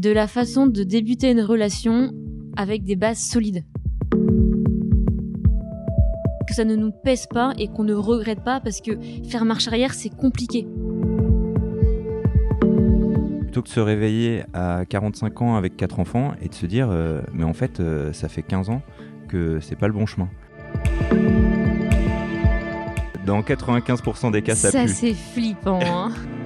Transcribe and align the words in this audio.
de 0.00 0.10
la 0.10 0.26
façon 0.26 0.66
de 0.66 0.82
débuter 0.82 1.30
une 1.30 1.42
relation 1.42 2.10
avec 2.56 2.84
des 2.84 2.96
bases 2.96 3.18
solides. 3.18 3.64
Que 6.46 6.54
ça 6.54 6.64
ne 6.64 6.74
nous 6.74 6.90
pèse 6.90 7.26
pas 7.26 7.52
et 7.58 7.68
qu'on 7.68 7.84
ne 7.84 7.94
regrette 7.94 8.42
pas 8.42 8.60
parce 8.60 8.80
que 8.80 8.92
faire 9.28 9.44
marche 9.44 9.68
arrière, 9.68 9.94
c'est 9.94 10.08
compliqué. 10.14 10.66
Plutôt 13.42 13.62
que 13.62 13.68
de 13.68 13.72
se 13.72 13.80
réveiller 13.80 14.42
à 14.52 14.84
45 14.88 15.42
ans 15.42 15.56
avec 15.56 15.76
4 15.76 15.98
enfants 16.00 16.32
et 16.40 16.48
de 16.48 16.54
se 16.54 16.66
dire 16.66 16.88
euh, 16.90 17.20
mais 17.32 17.44
en 17.44 17.52
fait 17.52 17.80
euh, 17.80 18.12
ça 18.12 18.28
fait 18.28 18.42
15 18.42 18.70
ans 18.70 18.82
que 19.28 19.58
c'est 19.60 19.76
pas 19.76 19.86
le 19.88 19.92
bon 19.92 20.06
chemin. 20.06 20.28
Dans 23.26 23.40
95% 23.42 24.32
des 24.32 24.42
cas 24.42 24.54
ça, 24.54 24.70
Ça, 24.70 24.82
pue. 24.82 24.88
c'est 24.88 25.14
flippant. 25.14 25.80
hein. 25.82 26.10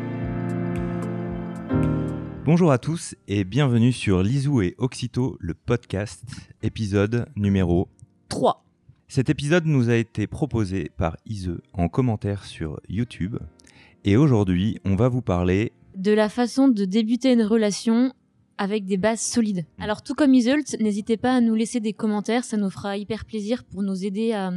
Bonjour 2.47 2.73
à 2.73 2.77
tous 2.77 3.15
et 3.27 3.43
bienvenue 3.43 3.91
sur 3.91 4.23
Lisou 4.23 4.61
et 4.61 4.75
Oxito, 4.77 5.39
le 5.41 5.55
podcast, 5.55 6.23
épisode 6.63 7.25
numéro 7.37 7.89
3. 8.29 8.63
Cet 9.09 9.31
épisode 9.31 9.65
nous 9.65 9.89
a 9.89 9.97
été 9.97 10.27
proposé 10.27 10.91
par 10.95 11.17
Ise 11.25 11.53
en 11.73 11.89
commentaire 11.89 12.45
sur 12.45 12.83
YouTube. 12.87 13.39
Et 14.05 14.19
aujourd'hui, 14.19 14.79
on 14.85 14.95
va 14.95 15.09
vous 15.09 15.23
parler. 15.23 15.73
De 15.97 16.13
la 16.13 16.29
façon 16.29 16.69
de 16.69 16.85
débuter 16.85 17.33
une 17.33 17.45
relation 17.45 18.13
avec 18.59 18.85
des 18.85 18.99
bases 18.99 19.23
solides. 19.23 19.65
Alors 19.79 20.03
tout 20.03 20.15
comme 20.15 20.35
Isult, 20.35 20.77
n'hésitez 20.81 21.17
pas 21.17 21.37
à 21.37 21.41
nous 21.41 21.55
laisser 21.55 21.81
des 21.81 21.95
commentaires, 21.95 22.45
ça 22.45 22.59
nous 22.59 22.69
fera 22.69 22.99
hyper 22.99 23.25
plaisir 23.25 23.65
pour 23.65 23.83
nous 23.83 24.05
aider 24.05 24.33
à, 24.33 24.53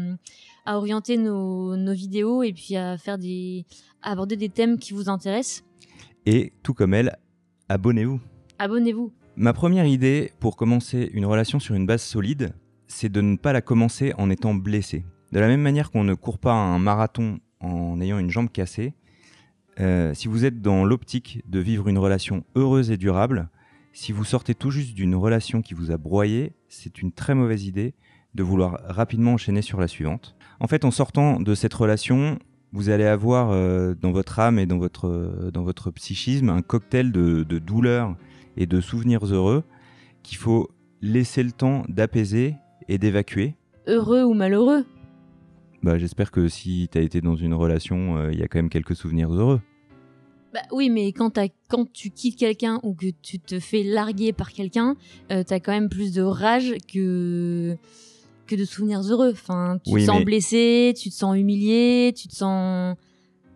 à 0.66 0.78
orienter 0.78 1.16
nos, 1.16 1.78
nos 1.78 1.94
vidéos 1.94 2.44
et 2.44 2.52
puis 2.52 2.76
à 2.76 2.98
faire 2.98 3.18
des 3.18 3.66
à 4.02 4.12
aborder 4.12 4.36
des 4.36 4.50
thèmes 4.50 4.78
qui 4.78 4.92
vous 4.92 5.08
intéressent. 5.08 5.64
Et 6.26 6.52
tout 6.62 6.74
comme 6.74 6.94
elle, 6.94 7.18
abonnez-vous. 7.70 8.20
Abonnez-vous. 8.60 9.12
Ma 9.36 9.54
première 9.54 9.86
idée 9.86 10.32
pour 10.40 10.56
commencer 10.56 11.10
une 11.14 11.26
relation 11.26 11.60
sur 11.60 11.76
une 11.76 11.86
base 11.86 12.02
solide, 12.02 12.54
c'est 12.88 13.12
de 13.12 13.22
ne 13.22 13.36
pas 13.36 13.54
la 13.54 13.62
commencer 13.62 14.14
en 14.18 14.30
étant 14.30 14.54
blessé. 14.54 15.06
De 15.32 15.40
la 15.40 15.48
même 15.48 15.62
manière 15.62 15.92
qu'on 15.92 16.04
ne 16.04 16.14
court 16.14 16.40
pas 16.40 16.54
un 16.54 16.80
marathon 16.80 17.40
en 17.60 18.00
ayant 18.02 18.20
une 18.20 18.32
jambe 18.32 18.50
cassée, 18.50 18.94
euh, 19.80 20.14
si 20.14 20.28
vous 20.28 20.46
êtes 20.46 20.62
dans 20.62 20.86
l'optique 20.86 21.44
de 21.48 21.60
vivre 21.60 21.88
une 21.88 21.98
relation 22.00 22.44
heureuse 22.56 22.90
et 22.90 22.98
durable, 22.98 23.50
si 23.94 24.12
vous 24.12 24.24
sortez 24.24 24.56
tout 24.56 24.72
juste 24.72 24.94
d'une 24.94 25.16
relation 25.16 25.62
qui 25.62 25.74
vous 25.74 25.92
a 25.92 25.98
broyé, 25.98 26.54
c'est 26.68 27.02
une 27.02 27.12
très 27.12 27.36
mauvaise 27.36 27.66
idée 27.66 27.94
de 28.34 28.44
vouloir 28.44 28.80
rapidement 28.86 29.34
enchaîner 29.34 29.62
sur 29.62 29.80
la 29.80 29.88
suivante. 29.88 30.36
En 30.60 30.68
fait, 30.68 30.86
en 30.86 30.92
sortant 30.92 31.40
de 31.40 31.56
cette 31.56 31.74
relation, 31.74 32.40
vous 32.74 32.90
allez 32.90 33.06
avoir 33.06 33.52
euh, 33.52 33.94
dans 34.00 34.12
votre 34.12 34.40
âme 34.40 34.60
et 34.60 34.66
dans 34.66 34.78
votre, 34.78 35.08
euh, 35.08 35.52
dans 35.52 35.64
votre 35.64 35.92
psychisme 35.92 36.50
un 36.50 36.62
cocktail 36.62 37.12
de, 37.12 37.44
de 37.44 37.60
douleurs 37.60 38.16
et 38.58 38.66
de 38.66 38.82
souvenirs 38.82 39.26
heureux 39.26 39.64
qu'il 40.24 40.38
faut 40.38 40.70
laisser 41.02 41.44
le 41.44 41.52
temps 41.52 41.84
d'apaiser 41.88 42.56
et 42.88 42.98
d'évacuer. 42.98 43.56
Heureux 43.88 44.24
ou 44.24 44.34
malheureux. 44.34 44.86
Bah, 45.84 45.98
J'espère 45.98 46.32
que 46.32 46.48
si 46.48 46.90
tu 46.92 46.98
as 46.98 47.02
été 47.02 47.22
dans 47.22 47.36
une 47.36 47.54
relation, 47.54 48.18
euh, 48.18 48.32
il 48.32 48.40
y 48.40 48.44
a 48.44 48.48
quand 48.48 48.60
même 48.60 48.70
quelques 48.70 48.96
souvenirs 48.96 49.32
heureux. 49.34 49.62
Bah 50.54 50.62
oui, 50.72 50.90
mais 50.90 51.12
quand, 51.12 51.40
quand 51.70 51.92
tu 51.92 52.10
quittes 52.10 52.38
quelqu'un 52.38 52.80
ou 52.84 52.94
que 52.94 53.08
tu 53.22 53.38
te 53.40 53.60
fais 53.60 53.84
larguer 53.84 54.34
par 54.34 54.54
quelqu'un, 54.54 54.96
euh, 55.32 55.44
t'as 55.46 55.60
quand 55.60 55.74
même 55.74 55.90
plus 55.90 56.14
de 56.14 56.22
rage 56.22 56.74
que 56.92 57.78
que 58.48 58.56
de 58.56 58.66
souvenirs 58.66 59.02
heureux. 59.02 59.32
Enfin, 59.32 59.80
tu 59.84 59.94
Oui, 59.94 60.02
te 60.02 60.06
sens 60.08 60.20
mais- 60.20 60.26
blessé, 60.26 60.94
tu 61.00 61.10
te 61.10 61.14
sens 61.16 61.38
humilié, 61.38 62.14
tu 62.18 62.28
te 62.28 62.36
sens. 62.36 62.96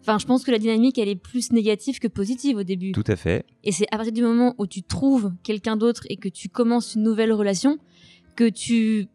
Enfin, 0.01 0.17
je 0.17 0.25
pense 0.25 0.43
que 0.43 0.51
la 0.51 0.57
dynamique, 0.59 0.97
elle 0.97 1.09
est 1.09 1.15
plus 1.15 1.51
négative 1.51 1.99
que 1.99 2.07
positive 2.07 2.57
au 2.57 2.63
début. 2.63 2.91
Tout 2.91 3.03
à 3.07 3.15
fait. 3.15 3.45
Et 3.63 3.71
c'est 3.71 3.85
à 3.91 3.97
partir 3.97 4.13
du 4.13 4.23
moment 4.23 4.55
où 4.57 4.65
tu 4.67 4.81
trouves 4.83 5.31
quelqu'un 5.43 5.77
d'autre 5.77 6.03
et 6.09 6.17
que 6.17 6.27
tu 6.29 6.49
commences 6.49 6.95
une 6.95 7.03
nouvelle 7.03 7.31
relation 7.31 7.77
que 8.35 8.49
tu, 8.49 9.07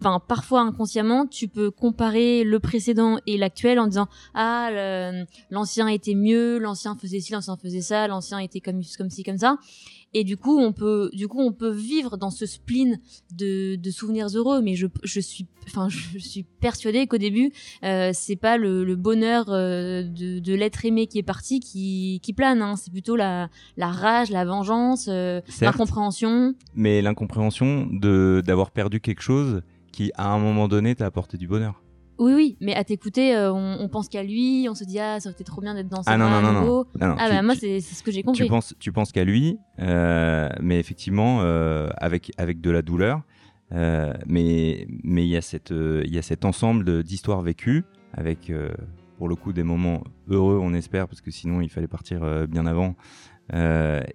enfin, 0.00 0.20
parfois 0.26 0.62
inconsciemment, 0.62 1.26
tu 1.26 1.46
peux 1.46 1.70
comparer 1.70 2.42
le 2.42 2.58
précédent 2.58 3.18
et 3.28 3.38
l'actuel 3.38 3.78
en 3.78 3.86
disant 3.86 4.08
ah 4.34 5.12
l'ancien 5.50 5.86
était 5.86 6.14
mieux, 6.16 6.58
l'ancien 6.58 6.96
faisait 6.96 7.20
ci, 7.20 7.30
l'ancien 7.32 7.56
faisait 7.56 7.82
ça, 7.82 8.08
l'ancien 8.08 8.38
était 8.40 8.60
comme 8.60 8.80
comme 8.98 9.10
ci 9.10 9.22
comme 9.22 9.38
ça. 9.38 9.58
Et 10.14 10.24
du 10.24 10.36
coup, 10.36 10.58
on 10.58 10.72
peut, 10.72 11.10
du 11.14 11.26
coup, 11.26 11.40
on 11.40 11.52
peut 11.52 11.70
vivre 11.70 12.16
dans 12.18 12.30
ce 12.30 12.44
spleen 12.44 13.00
de, 13.34 13.76
de 13.76 13.90
souvenirs 13.90 14.28
heureux. 14.34 14.60
Mais 14.60 14.74
je, 14.74 14.86
je 15.02 15.20
suis, 15.20 15.46
enfin, 15.66 15.88
je 15.88 16.18
suis 16.18 16.42
persuadée 16.60 17.06
qu'au 17.06 17.16
début, 17.18 17.50
euh, 17.82 18.10
c'est 18.12 18.36
pas 18.36 18.56
le, 18.58 18.84
le 18.84 18.96
bonheur 18.96 19.46
euh, 19.48 20.02
de, 20.02 20.38
de 20.38 20.54
l'être 20.54 20.84
aimé 20.84 21.06
qui 21.06 21.18
est 21.18 21.22
parti 21.22 21.60
qui, 21.60 22.20
qui 22.22 22.32
plane. 22.34 22.60
Hein. 22.60 22.76
C'est 22.76 22.92
plutôt 22.92 23.16
la, 23.16 23.48
la 23.76 23.88
rage, 23.90 24.30
la 24.30 24.44
vengeance, 24.44 25.06
euh, 25.08 25.40
l'incompréhension. 25.60 26.54
mais 26.74 27.00
l'incompréhension 27.02 27.86
de 27.90 28.42
d'avoir 28.44 28.70
perdu 28.70 29.00
quelque 29.00 29.22
chose 29.22 29.62
qui, 29.92 30.10
à 30.16 30.32
un 30.32 30.38
moment 30.38 30.68
donné, 30.68 30.94
t'a 30.94 31.06
apporté 31.06 31.36
du 31.38 31.46
bonheur. 31.48 31.82
Oui, 32.22 32.32
oui. 32.34 32.56
Mais 32.60 32.74
à 32.74 32.84
t'écouter, 32.84 33.34
euh, 33.34 33.52
on, 33.52 33.78
on 33.80 33.88
pense 33.88 34.08
qu'à 34.08 34.22
lui, 34.22 34.66
on 34.70 34.74
se 34.74 34.84
dit 34.84 34.98
ah 34.98 35.18
ça 35.20 35.28
aurait 35.28 35.34
été 35.34 35.44
trop 35.44 35.60
bien 35.60 35.74
d'être 35.74 35.88
dans 35.88 36.02
ça 36.02 36.12
Ah 36.12 36.16
non, 36.16 36.28
non, 36.30 36.40
non, 36.40 36.52
non. 36.52 36.84
Ah 37.00 37.26
tu- 37.26 37.32
bah 37.34 37.42
moi 37.42 37.54
tu- 37.54 37.60
c'est 37.60 37.80
ce 37.80 38.02
que 38.02 38.10
j'ai 38.10 38.20
tu 38.20 38.26
compris. 38.26 38.48
penses, 38.48 38.74
tu 38.78 38.92
penses 38.92 39.12
qu'à 39.12 39.24
lui, 39.24 39.58
euh, 39.80 40.48
mais 40.60 40.78
effectivement, 40.78 41.40
euh, 41.42 41.88
avec, 41.96 42.30
avec 42.38 42.60
de 42.60 42.70
la 42.70 42.82
douleur. 42.82 43.22
euh, 43.72 44.12
mais 44.26 44.86
mais 45.02 45.24
il 45.24 45.30
y, 45.30 45.36
a 45.36 45.40
cette, 45.42 45.70
il 45.72 46.14
y 46.14 46.18
a 46.18 46.22
cet 46.22 46.44
ensemble 46.44 47.02
d'histoires 47.02 47.40
vécues, 47.42 47.84
avec 48.12 48.52
pour 49.18 49.28
le 49.28 49.34
coup 49.34 49.52
des 49.52 49.62
moments 49.62 50.02
heureux, 50.28 50.58
on 50.62 50.74
espère, 50.74 51.08
parce 51.08 51.20
que 51.22 51.30
sinon 51.30 51.60
il 51.60 51.70
fallait 51.70 51.86
partir 51.88 52.46
bien 52.48 52.66
avant, 52.66 52.94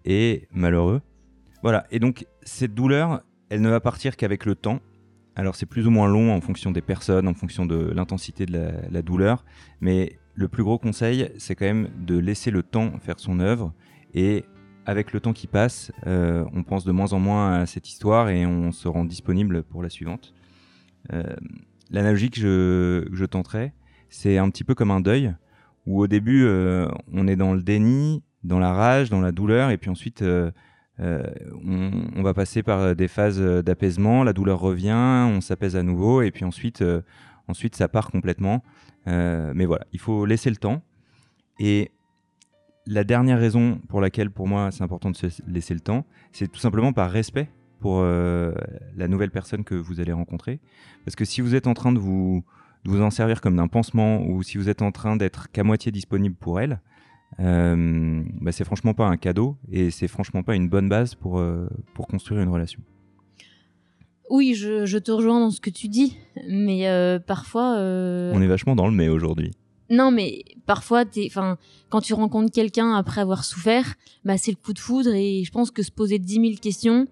et 0.06 0.48
malheureux. 0.52 1.02
Voilà, 1.64 1.86
et 1.92 2.00
donc 2.00 2.26
cette 2.44 2.74
douleur, 2.76 3.22
elle 3.50 3.62
ne 3.62 3.70
va 3.70 3.80
partir 3.80 4.16
qu'avec 4.16 4.46
le 4.46 4.56
temps. 4.56 4.80
Alors 5.38 5.56
c'est 5.56 5.68
plus 5.68 5.86
ou 5.86 5.92
moins 5.92 6.08
long 6.08 6.34
en 6.34 6.42
fonction 6.42 6.72
des 6.72 6.82
personnes, 6.82 7.28
en 7.28 7.36
fonction 7.36 7.68
de 7.68 7.92
l'intensité 7.94 8.48
de 8.48 8.72
la, 8.90 9.02
douleur, 9.04 9.46
mais 9.82 10.18
le 10.34 10.48
plus 10.48 10.64
gros 10.64 10.80
conseil, 10.80 11.30
c'est 11.38 11.54
quand 11.54 11.66
même 11.66 11.90
de 11.96 12.18
laisser 12.18 12.50
le 12.50 12.64
temps 12.64 12.94
faire 13.00 13.20
son 13.20 13.40
œuvre 13.40 13.72
et 14.16 14.46
avec 14.88 15.14
le 15.14 15.20
temps 15.20 15.34
qui 15.34 15.46
passe, 15.46 15.92
euh, 16.08 16.44
on 16.54 16.64
pense 16.64 16.86
de 16.86 16.92
moins 16.92 17.14
en 17.14 17.20
moins 17.20 17.54
à 17.54 17.66
cette 17.68 17.88
histoire 17.88 18.30
et 18.30 18.48
on 18.48 18.72
se 18.72 18.88
rend 18.88 19.06
disponible 19.06 19.62
pour 19.62 19.84
la 19.84 19.90
suivante. 19.90 20.34
Euh, 21.14 21.36
L'analogie 21.92 22.32
que 22.32 23.08
je, 23.14 23.26
tenterai, 23.26 23.74
c'est 24.10 24.40
un 24.40 24.50
petit 24.50 24.64
peu 24.64 24.74
comme 24.74 24.90
un 24.90 25.02
deuil, 25.02 25.36
où 25.86 26.02
au 26.02 26.08
début, 26.08 26.46
euh, 26.46 26.88
on 27.14 27.28
est 27.28 27.36
dans 27.36 27.54
le 27.54 27.62
déni, 27.62 28.24
dans 28.44 28.58
la 28.58 28.74
rage, 28.74 29.12
dans 29.12 29.22
la 29.22 29.32
douleur, 29.32 29.70
et 29.70 29.78
puis 29.78 29.92
ensuite, 29.92 30.24
on, 31.00 31.92
on 32.16 32.24
va 32.24 32.34
passer 32.34 32.64
par 32.64 32.96
des 32.96 33.08
phases 33.08 33.40
d'apaisement, 33.40 34.24
la 34.24 34.34
douleur 34.34 34.60
revient, 34.60 35.28
on 35.30 35.42
s'apaise 35.42 35.76
à 35.76 35.84
nouveau, 35.84 36.22
et 36.22 36.32
puis 36.32 36.46
ensuite, 36.46 36.82
euh, 36.82 37.02
ensuite 37.48 37.76
ça 37.76 37.88
part 37.88 38.12
complètement. 38.12 38.64
Euh, 39.08 39.54
mais 39.56 39.66
voilà, 39.66 39.86
il 39.94 40.00
faut 40.00 40.26
laisser 40.26 40.50
le 40.50 40.58
temps. 40.58 40.82
Et 41.60 41.92
la 42.86 43.04
dernière 43.04 43.40
raison 43.40 43.80
pour 43.88 44.02
laquelle, 44.02 44.30
pour 44.30 44.48
moi, 44.48 44.70
c'est 44.72 44.84
important 44.84 45.12
de 45.12 45.16
se 45.16 45.28
laisser 45.48 45.74
le 45.74 45.80
temps, 45.80 46.06
c'est 46.32 46.52
tout 46.52 46.60
simplement 46.60 46.94
par 46.94 47.12
respect 47.12 47.50
pour 47.80 48.00
euh, 48.02 48.54
la 48.96 49.08
nouvelle 49.08 49.32
personne 49.32 49.64
que 49.64 49.76
vous 49.76 50.00
allez 50.00 50.14
rencontrer. 50.14 50.60
Parce 51.06 51.16
que 51.16 51.26
si 51.26 51.42
vous 51.42 51.56
êtes 51.56 51.68
en 51.68 51.74
train 51.74 51.92
de 51.92 52.00
vous, 52.00 52.44
de 52.86 52.90
vous 52.90 53.02
en 53.02 53.12
servir 53.12 53.42
comme 53.42 53.56
d'un 53.56 53.68
pansement, 53.68 54.26
ou 54.26 54.44
si 54.44 54.58
vous 54.58 54.70
êtes 54.70 54.82
en 54.82 54.92
train 54.92 55.16
d'être 55.16 55.52
qu'à 55.52 55.64
moitié 55.64 55.92
disponible 55.92 56.36
pour 56.36 56.60
elle, 56.60 56.80
euh, 57.40 58.24
bah, 58.42 58.52
c'est 58.52 58.64
franchement 58.64 58.94
pas 58.94 59.06
un 59.06 59.18
cadeau 59.18 59.58
et 59.72 59.92
c'est 59.92 60.08
franchement 60.08 60.44
pas 60.44 60.56
une 60.56 60.70
bonne 60.70 60.90
base 60.90 61.16
pour, 61.16 61.40
euh, 61.40 61.68
pour 61.94 62.08
construire 62.08 62.42
une 62.42 62.50
relation. 62.50 62.82
Oui, 64.30 64.56
je, 64.56 64.86
je 64.86 64.98
te 64.98 65.12
rejoins 65.12 65.40
dans 65.40 65.52
ce 65.52 65.62
que 65.62 65.70
tu 65.70 65.88
dis, 65.88 66.18
mais 66.50 66.88
euh, 66.88 67.20
parfois. 67.20 67.76
On 67.78 68.42
est 68.42 68.48
vachement 68.48 68.76
dans 68.76 68.88
le 68.88 68.94
mais 68.94 69.08
aujourd'hui. 69.08 69.52
Non, 69.90 70.12
mais 70.12 70.44
parfois, 70.66 71.06
enfin, 71.28 71.58
quand 71.90 72.02
tu 72.02 72.14
rencontres 72.14 72.52
quelqu'un 72.52 72.94
après 72.96 73.22
avoir 73.22 73.46
souffert, 73.46 73.96
bah, 74.26 74.38
c'est 74.38 74.52
le 74.52 74.58
coup 74.58 74.74
de 74.74 74.80
foudre 74.80 75.14
et 75.14 75.44
je 75.46 75.52
pense 75.52 75.72
que 75.72 75.82
se 75.82 75.92
poser 75.92 76.20
10 76.20 76.34
000 76.34 76.46
questions 76.62 77.08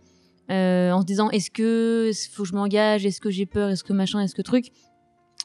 en 0.49 1.01
se 1.01 1.05
disant 1.05 1.29
est-ce 1.29 1.49
que 1.49 2.11
faut 2.33 2.43
que 2.43 2.49
je 2.49 2.53
m'engage, 2.53 3.05
est-ce 3.05 3.21
que 3.21 3.29
j'ai 3.29 3.45
peur, 3.45 3.69
est-ce 3.69 3.83
que 3.83 3.93
machin, 3.93 4.19
est-ce 4.19 4.35
que 4.35 4.41
truc, 4.41 4.71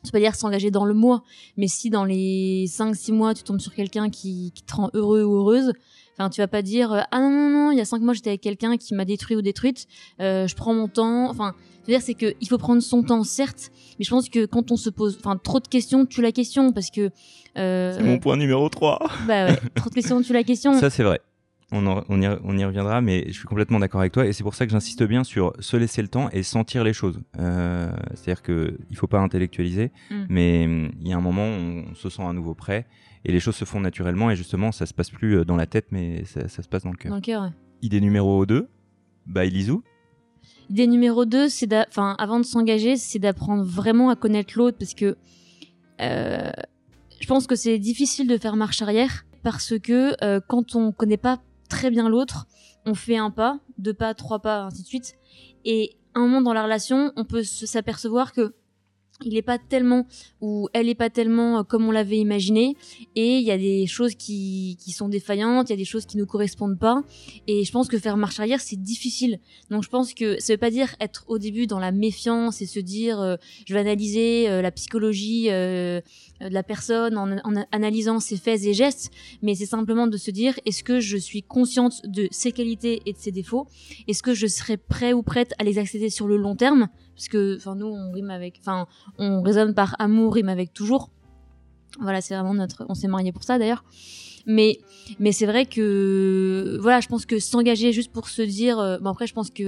c'est 0.03 0.13
pas 0.13 0.19
dire 0.21 0.35
s'engager 0.35 0.71
dans 0.71 0.85
le 0.85 0.95
mois, 0.95 1.23
mais 1.57 1.69
si 1.69 1.91
dans 1.91 2.05
les 2.05 2.67
5-6 2.69 3.13
mois 3.13 3.35
tu 3.35 3.43
tombes 3.43 3.61
sur 3.61 3.75
quelqu'un 3.75 4.11
qui, 4.11 4.53
qui 4.55 4.63
te 4.63 4.75
rend 4.75 4.91
heureux 4.95 5.23
ou 5.25 5.35
heureuse, 5.37 5.73
enfin 6.19 6.31
tu 6.31 6.41
vas 6.41 6.49
pas 6.49 6.63
dire 6.63 6.93
euh, 6.93 7.01
ah 7.11 7.21
non 7.21 7.31
non 7.31 7.51
non 7.51 7.71
il 7.73 7.79
y 7.79 7.81
a 7.81 7.85
5 7.85 8.01
mois 8.03 8.15
j'étais 8.15 8.31
avec 8.31 8.41
quelqu'un 8.41 8.77
qui 8.77 8.95
m'a 8.95 9.05
détruit 9.05 9.37
ou 9.37 9.43
détruite, 9.43 9.87
euh, 10.21 10.47
je 10.47 10.55
prends 10.57 10.75
mon 10.75 10.89
temps, 10.89 11.29
enfin 11.31 11.55
je 11.87 11.93
veux 11.93 11.99
dire 11.99 12.03
c'est 12.03 12.15
que 12.15 12.35
il 12.41 12.49
faut 12.49 12.59
prendre 12.59 12.83
son 12.83 13.03
temps 13.03 13.25
certes, 13.25 13.71
mais 13.99 14.05
je 14.05 14.11
pense 14.11 14.29
que 14.29 14.47
quand 14.47 14.71
on 14.71 14.77
se 14.77 14.91
pose 14.91 15.19
enfin 15.19 15.37
trop 15.37 15.61
de 15.61 15.69
questions 15.69 16.07
tue 16.07 16.23
la 16.23 16.33
question 16.33 16.73
parce 16.73 16.91
que 16.91 17.11
euh, 17.59 17.95
C'est 17.97 18.03
mon 18.03 18.19
point 18.19 18.37
numéro 18.37 18.69
3. 18.69 18.99
bah 19.27 19.47
ouais 19.47 19.57
trop 19.75 19.91
de 19.91 19.95
questions 19.95 20.23
tue 20.23 20.33
la 20.33 20.45
question. 20.45 20.79
Ça, 20.79 20.89
c'est 20.91 21.03
vrai. 21.03 21.21
On, 21.73 21.87
en- 21.87 22.03
on 22.09 22.21
y, 22.21 22.27
on 22.43 22.59
y 22.59 22.65
reviendra, 22.65 23.01
mais 23.01 23.25
je 23.29 23.33
suis 23.33 23.47
complètement 23.47 23.79
d'accord 23.79 24.01
avec 24.01 24.13
toi. 24.13 24.27
Et 24.27 24.33
c'est 24.33 24.43
pour 24.43 24.55
ça 24.55 24.67
que 24.67 24.73
j'insiste 24.73 25.03
bien 25.05 25.23
sur 25.23 25.53
se 25.61 25.77
laisser 25.77 26.03
le 26.03 26.09
temps 26.09 26.29
et 26.31 26.43
sentir 26.43 26.83
les 26.83 26.93
choses. 26.93 27.21
Euh, 27.39 27.93
C'est-à-dire 28.15 28.43
qu'il 28.43 28.77
ne 28.91 28.97
faut 28.97 29.07
pas 29.07 29.21
intellectualiser, 29.21 29.93
Mm. 30.11 30.15
mais 30.29 30.65
il 30.65 31.09
y 31.09 31.13
a 31.13 31.17
un 31.17 31.21
moment 31.21 31.47
où 31.47 31.85
on 31.91 31.95
se 31.95 32.09
sent 32.09 32.23
à 32.23 32.33
nouveau 32.33 32.55
prêt 32.55 32.87
et 33.25 33.31
les 33.33 33.39
choses 33.41 33.55
se 33.57 33.65
font 33.65 33.81
naturellement. 33.81 34.31
Et 34.31 34.37
justement, 34.37 34.73
ça 34.73 34.85
se 34.87 34.95
passe 34.95 35.11
plus 35.11 35.37
euh, 35.39 35.45
dans 35.45 35.57
la 35.57 35.67
tête, 35.67 35.87
mais 35.93 36.25
ça, 36.25 36.49
ça 36.49 36.63
se 36.63 36.69
passe 36.69 36.83
dans 36.83 36.91
le 36.91 36.97
cœur. 36.97 37.11
Dans 37.11 37.17
le 37.17 37.23
cœur. 37.23 37.43
ouais. 37.43 37.51
Idée 37.83 38.01
numéro 38.01 38.45
2, 38.47 38.69
by 39.27 39.49
Lizou. 39.51 39.83
Idée 40.71 40.87
numéro 40.87 41.25
2, 41.25 41.49
c'est 41.49 41.73
enfin 41.89 42.15
avant 42.19 42.39
de 42.41 42.45
s'engager, 42.45 42.97
c'est 42.97 43.19
d'apprendre 43.19 43.63
vraiment 43.65 44.09
à 44.11 44.17
connaître 44.17 44.55
l'autre 44.57 44.77
parce 44.79 44.95
que 44.95 45.17
euh, 46.01 46.51
je 47.21 47.27
pense 47.27 47.47
que 47.47 47.55
c'est 47.57 47.79
difficile 47.79 48.27
de 48.29 48.39
faire 48.39 48.57
marche 48.57 48.81
arrière 48.83 49.25
parce 49.43 49.79
que 49.79 50.15
euh, 50.25 50.41
quand 50.47 50.75
on 50.77 50.93
connaît 50.93 51.17
pas 51.17 51.41
très 51.71 51.91
bien 51.91 52.09
l'autre, 52.11 52.47
on 52.85 52.95
fait 52.95 53.17
un 53.17 53.31
pas, 53.31 53.61
deux 53.79 53.95
pas, 53.95 54.13
trois 54.15 54.41
pas, 54.41 54.65
ainsi 54.65 54.83
de 54.83 54.87
suite. 54.87 55.15
Et 55.65 55.97
un 56.15 56.21
moment 56.21 56.43
dans 56.43 56.53
la 56.53 56.65
relation, 56.65 57.13
on 57.17 57.25
peut 57.25 57.43
s'apercevoir 57.43 58.33
que 58.33 58.55
il 59.25 59.37
est 59.37 59.43
pas 59.43 59.59
tellement 59.59 60.07
ou 60.41 60.69
elle 60.73 60.89
est 60.89 60.95
pas 60.95 61.11
tellement 61.11 61.59
euh, 61.59 61.63
comme 61.63 61.87
on 61.87 61.91
l'avait 61.91 62.19
imaginé. 62.19 62.77
Et 63.17 63.39
il 63.39 63.45
y 63.45 63.51
a 63.51 63.59
des 63.59 63.87
choses 63.87 64.15
qui, 64.15 64.77
qui 64.81 64.93
sont 64.93 65.09
défaillantes, 65.09 65.69
il 65.69 65.73
y 65.73 65.75
a 65.75 65.79
des 65.79 65.85
choses 65.85 66.07
qui 66.07 66.17
nous 66.17 66.27
correspondent 66.27 66.79
pas. 66.79 67.03
Et 67.47 67.65
je 67.65 67.73
pense 67.73 67.89
que 67.89 67.99
faire 67.99 68.17
marche 68.17 68.41
arrière 68.41 68.61
c'est 68.61 68.81
difficile. 68.81 69.41
Donc 69.71 69.83
je 69.83 69.89
pense 69.89 70.15
que 70.15 70.41
ça 70.41 70.53
veut 70.53 70.59
pas 70.59 70.71
dire 70.71 70.95
être 71.01 71.25
au 71.29 71.39
début 71.39 71.67
dans 71.67 71.79
la 71.79 71.93
méfiance 71.93 72.63
et 72.63 72.67
se 72.67 72.81
dire 72.81 73.21
euh, 73.21 73.37
je 73.67 73.75
vais 73.75 73.81
analyser 73.81 74.49
euh, 74.49 74.63
la 74.63 74.71
psychologie 74.71 75.49
de 75.49 76.03
la 76.41 76.63
personne 76.63 77.17
en, 77.17 77.39
en, 77.39 77.65
analysant 77.73 78.21
ses 78.21 78.37
faits 78.37 78.65
et 78.65 78.73
gestes, 78.75 79.11
mais 79.43 79.55
c'est 79.55 79.67
simplement 79.67 80.07
de 80.07 80.17
se 80.17 80.31
dire 80.31 80.59
est-ce 80.67 80.83
que 80.83 81.01
je 81.01 81.17
suis 81.17 81.43
consciente 81.43 82.03
de 82.07 82.29
ses 82.31 82.53
qualités 82.53 83.03
et 83.07 83.13
de 83.13 83.19
ses 83.19 83.33
défauts? 83.33 83.67
Est-ce 84.09 84.23
que 84.23 84.35
je 84.35 84.47
serais 84.47 84.77
prêt 84.77 85.13
ou 85.13 85.23
prête 85.23 85.53
à 85.59 85.65
les 85.65 85.79
accéder 85.79 86.11
sur 86.11 86.27
le 86.27 86.37
long 86.37 86.57
terme? 86.57 86.89
Parce 87.21 87.29
que 87.29 87.59
enfin 87.59 87.75
nous 87.75 87.87
on 87.87 88.13
rime 88.13 88.31
avec 88.31 88.57
enfin 88.61 88.87
on 89.19 89.43
raisonne 89.43 89.75
par 89.75 89.95
amour 89.99 90.33
rime 90.33 90.49
avec 90.49 90.73
toujours. 90.73 91.11
Voilà 92.01 92.23
c'est 92.23 92.35
vraiment 92.35 92.55
notre 92.55 92.87
on 92.89 92.95
s'est 92.95 93.09
marié 93.09 93.31
pour 93.31 93.45
ça 93.45 93.59
d'ailleurs 93.59 93.85
mais 94.47 94.79
mais 95.19 95.33
c'est 95.33 95.47
vrai 95.47 95.67
que 95.67 96.79
voilà 96.81 97.01
je 97.01 97.09
pense 97.09 97.27
que 97.27 97.39
s'engager 97.39 97.93
juste 97.93 98.13
pour 98.13 98.29
se 98.29 98.43
dire 98.43 98.79
euh, 98.79 98.99
bon 98.99 99.11
après 99.11 99.27
je 99.27 99.35
pense 99.35 99.51
25 99.51 99.63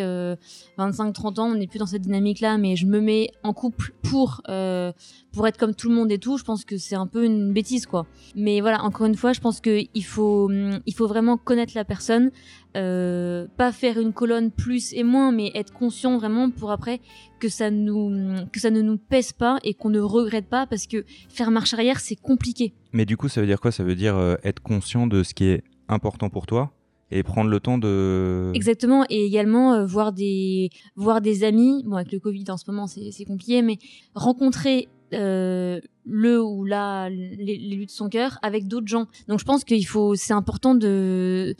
euh, 0.00 1.12
30 1.12 1.38
ans 1.38 1.46
on 1.50 1.54
n'est 1.54 1.66
plus 1.66 1.78
dans 1.78 1.86
cette 1.86 2.02
dynamique 2.02 2.40
là 2.40 2.58
mais 2.58 2.76
je 2.76 2.86
me 2.86 3.00
mets 3.00 3.30
en 3.42 3.52
couple 3.52 3.92
pour 4.02 4.42
euh, 4.48 4.92
pour 5.32 5.46
être 5.46 5.58
comme 5.58 5.74
tout 5.74 5.88
le 5.88 5.94
monde 5.94 6.12
et 6.12 6.18
tout 6.18 6.38
je 6.38 6.44
pense 6.44 6.64
que 6.64 6.76
c'est 6.76 6.96
un 6.96 7.06
peu 7.06 7.24
une 7.24 7.52
bêtise 7.52 7.86
quoi 7.86 8.06
mais 8.34 8.60
voilà 8.60 8.82
encore 8.82 9.06
une 9.06 9.16
fois 9.16 9.32
je 9.32 9.40
pense 9.40 9.60
que 9.60 9.82
il 9.94 10.04
faut 10.04 10.50
il 10.50 10.94
faut 10.94 11.06
vraiment 11.06 11.36
connaître 11.36 11.72
la 11.74 11.84
personne 11.84 12.30
euh, 12.74 13.46
pas 13.58 13.70
faire 13.70 13.98
une 13.98 14.14
colonne 14.14 14.50
plus 14.50 14.94
et 14.94 15.02
moins, 15.02 15.30
mais 15.30 15.50
être 15.54 15.74
conscient 15.74 16.16
vraiment 16.16 16.50
pour 16.50 16.70
après 16.70 17.00
que 17.38 17.50
ça 17.50 17.70
nous 17.70 18.10
que 18.50 18.60
ça 18.60 18.70
ne 18.70 18.80
nous 18.80 18.96
pèse 18.96 19.32
pas 19.32 19.58
et 19.62 19.74
qu'on 19.74 19.90
ne 19.90 20.00
regrette 20.00 20.46
pas 20.46 20.66
parce 20.66 20.86
que 20.86 21.04
faire 21.28 21.50
marche 21.50 21.74
arrière 21.74 22.00
c'est 22.00 22.16
compliqué. 22.16 22.72
Mais 22.92 23.04
du 23.04 23.16
coup 23.16 23.28
ça 23.28 23.40
veut 23.40 23.46
dire 23.46 23.60
quoi? 23.60 23.72
Ça 23.72 23.84
veut 23.84 23.94
dire 23.94 24.16
euh, 24.16 24.36
être 24.44 24.60
conscient 24.60 25.06
de 25.06 25.22
ce 25.22 25.34
qui 25.34 25.44
est 25.44 25.64
important 25.88 26.30
pour 26.30 26.46
toi 26.46 26.72
et 27.10 27.22
prendre 27.22 27.50
le 27.50 27.60
temps 27.60 27.76
de 27.76 28.50
exactement 28.54 29.04
et 29.10 29.26
également 29.26 29.74
euh, 29.74 29.84
voir 29.84 30.12
des 30.12 30.70
voir 30.96 31.20
des 31.20 31.44
amis 31.44 31.82
bon 31.84 31.96
avec 31.96 32.10
le 32.10 32.18
Covid 32.18 32.44
en 32.48 32.56
ce 32.56 32.64
moment 32.68 32.86
c'est 32.86 33.24
compliqué 33.26 33.60
mais 33.60 33.76
rencontrer 34.14 34.88
le 35.10 36.42
ou 36.42 36.64
la 36.64 37.10
l'élu 37.10 37.84
de 37.84 37.90
son 37.90 38.08
cœur 38.08 38.38
avec 38.40 38.66
d'autres 38.66 38.86
gens 38.86 39.08
donc 39.28 39.40
je 39.40 39.44
pense 39.44 39.62
qu'il 39.62 39.86
faut 39.86 40.14
c'est 40.14 40.32
important 40.32 40.74
de 40.74 41.54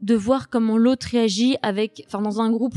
de 0.00 0.14
voir 0.14 0.48
comment 0.48 0.78
l'autre 0.78 1.06
réagit 1.10 1.56
avec, 1.62 2.06
dans 2.12 2.40
un 2.40 2.50
groupe. 2.50 2.76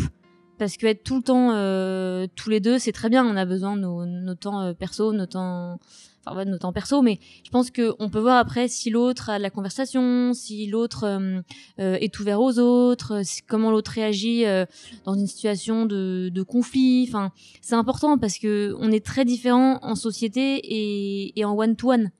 Parce 0.59 0.77
que 0.77 0.85
être 0.85 1.03
tout 1.03 1.17
le 1.17 1.23
temps 1.23 1.51
euh, 1.51 2.27
tous 2.35 2.49
les 2.49 2.59
deux, 2.59 2.77
c'est 2.77 2.91
très 2.91 3.09
bien. 3.09 3.25
On 3.25 3.35
a 3.35 3.45
besoin 3.45 3.75
de 3.75 3.81
nos, 3.81 4.05
nos 4.05 4.35
temps 4.35 4.61
euh, 4.61 4.73
perso, 4.73 5.11
nos 5.11 5.25
temps, 5.25 5.79
enfin 6.25 6.35
ouais, 6.37 6.57
temps 6.57 6.73
perso. 6.73 7.01
Mais 7.01 7.19
je 7.43 7.49
pense 7.49 7.71
que 7.71 7.93
on 7.99 8.09
peut 8.09 8.19
voir 8.19 8.37
après 8.37 8.67
si 8.67 8.89
l'autre 8.89 9.29
a 9.29 9.37
de 9.37 9.43
la 9.43 9.49
conversation, 9.49 10.33
si 10.33 10.67
l'autre 10.67 11.03
euh, 11.03 11.41
euh 11.79 11.97
est 11.99 12.19
ouvert 12.19 12.41
aux 12.41 12.59
autres, 12.59 13.21
comment 13.47 13.71
l'autre 13.71 13.91
réagit 13.91 14.45
euh, 14.45 14.65
dans 15.05 15.13
une 15.13 15.27
situation 15.27 15.85
de, 15.85 16.29
de 16.33 16.41
conflit. 16.43 17.05
Enfin, 17.07 17.31
c'est 17.61 17.75
important 17.75 18.17
parce 18.17 18.37
que 18.37 18.75
on 18.79 18.91
est 18.91 19.05
très 19.05 19.25
différents 19.25 19.79
en 19.81 19.95
société 19.95 20.61
et, 21.35 21.45
en 21.45 21.57
one 21.57 21.75
to 21.75 21.91
one. 21.91 22.11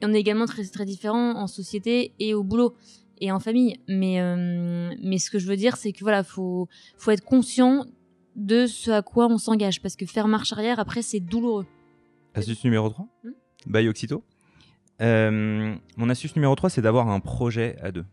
Et 0.00 0.06
on 0.06 0.12
est 0.12 0.20
également 0.20 0.46
très 0.46 0.64
très 0.64 0.84
différents 0.84 1.36
en 1.36 1.46
société 1.46 2.12
et 2.18 2.34
au 2.34 2.42
boulot 2.42 2.74
et 3.20 3.32
en 3.32 3.40
famille. 3.40 3.76
Mais, 3.88 4.20
euh, 4.20 4.94
mais 5.02 5.18
ce 5.18 5.30
que 5.30 5.38
je 5.38 5.46
veux 5.46 5.56
dire, 5.56 5.76
c'est 5.76 5.92
que 5.92 6.00
voilà, 6.00 6.22
faut, 6.22 6.68
faut 6.96 7.10
être 7.10 7.24
conscient 7.24 7.84
de 8.36 8.66
ce 8.66 8.90
à 8.90 9.02
quoi 9.02 9.26
on 9.26 9.38
s'engage. 9.38 9.82
Parce 9.82 9.96
que 9.96 10.06
faire 10.06 10.28
marche 10.28 10.52
arrière, 10.52 10.78
après, 10.78 11.02
c'est 11.02 11.20
douloureux. 11.20 11.66
Astuce 12.38 12.64
numéro 12.64 12.88
3 12.88 13.06
hmm 13.24 13.30
Bye 13.66 13.88
Oxito. 13.88 14.24
Euh, 15.00 15.74
mon 15.96 16.08
astuce 16.08 16.34
numéro 16.36 16.54
3, 16.54 16.70
c'est 16.70 16.82
d'avoir 16.82 17.08
un 17.08 17.20
projet 17.20 17.76
à 17.82 17.92
deux. 17.92 18.04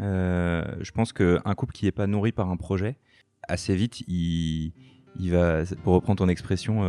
Euh, 0.00 0.64
je 0.80 0.90
pense 0.92 1.12
qu'un 1.12 1.54
couple 1.56 1.72
qui 1.72 1.84
n'est 1.84 1.92
pas 1.92 2.06
nourri 2.06 2.32
par 2.32 2.50
un 2.50 2.56
projet, 2.56 2.96
assez 3.42 3.74
vite, 3.76 4.00
il, 4.08 4.72
il 5.18 5.30
va, 5.30 5.62
pour 5.82 5.94
reprendre 5.94 6.18
ton 6.18 6.28
expression, 6.28 6.82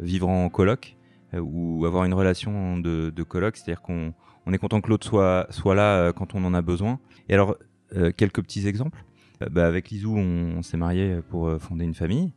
vivre 0.00 0.28
en 0.28 0.48
coloc 0.48 0.96
ou 1.34 1.84
avoir 1.86 2.04
une 2.04 2.14
relation 2.14 2.78
de, 2.78 3.10
de 3.10 3.22
coloc, 3.22 3.56
c'est-à-dire 3.56 3.82
qu'on 3.82 4.14
on 4.46 4.52
est 4.52 4.58
content 4.58 4.80
que 4.80 4.88
l'autre 4.88 5.06
soit, 5.06 5.46
soit 5.50 5.74
là 5.74 5.96
euh, 5.96 6.12
quand 6.12 6.34
on 6.34 6.44
en 6.44 6.54
a 6.54 6.62
besoin. 6.62 6.98
Et 7.28 7.34
alors, 7.34 7.56
euh, 7.96 8.12
quelques 8.16 8.42
petits 8.42 8.66
exemples. 8.66 9.04
Euh, 9.42 9.48
bah, 9.48 9.66
avec 9.66 9.90
Lizou, 9.90 10.16
on, 10.16 10.62
s'est 10.62 10.76
marié 10.76 11.20
pour 11.30 11.50
fonder 11.60 11.84
une 11.84 11.94
famille. 11.94 12.32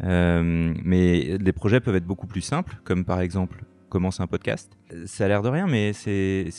Mais 0.00 1.38
les 1.38 1.52
projets 1.52 1.80
peuvent 1.80 1.96
être 1.96 2.06
beaucoup 2.06 2.26
plus 2.26 2.40
simples, 2.40 2.78
comme 2.84 3.04
par 3.04 3.20
exemple 3.20 3.64
commencer 3.88 4.22
un 4.22 4.26
podcast. 4.26 4.76
Ça 5.06 5.24
a 5.24 5.28
l'air 5.28 5.42
de 5.42 5.48
rien, 5.48 5.66
mais 5.66 5.92
c'est 5.92 6.50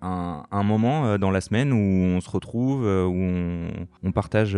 un, 0.00 0.44
un, 0.50 0.62
moment 0.62 1.18
dans 1.18 1.30
la 1.30 1.40
semaine 1.40 1.72
où 1.72 1.76
on 1.76 2.20
se 2.20 2.30
retrouve, 2.30 2.82
où 2.82 3.86
on, 4.02 4.12
partage 4.12 4.56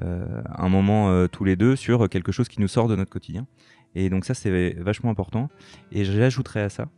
un 0.00 0.68
moment 0.68 1.28
tous 1.28 1.44
les 1.44 1.56
deux 1.56 1.76
sur 1.76 2.08
quelque 2.08 2.32
chose 2.32 2.48
qui 2.48 2.60
nous 2.60 2.68
sort 2.68 2.88
de 2.88 2.96
notre 2.96 3.10
quotidien. 3.10 3.46
Et 3.94 4.08
donc 4.08 4.24
ça, 4.24 4.32
c'est 4.34 4.72
vachement 4.78 5.10
important. 5.10 5.50
Et 5.90 6.04
j'ajouterais 6.04 6.62
à 6.62 6.68
ça 6.70 6.88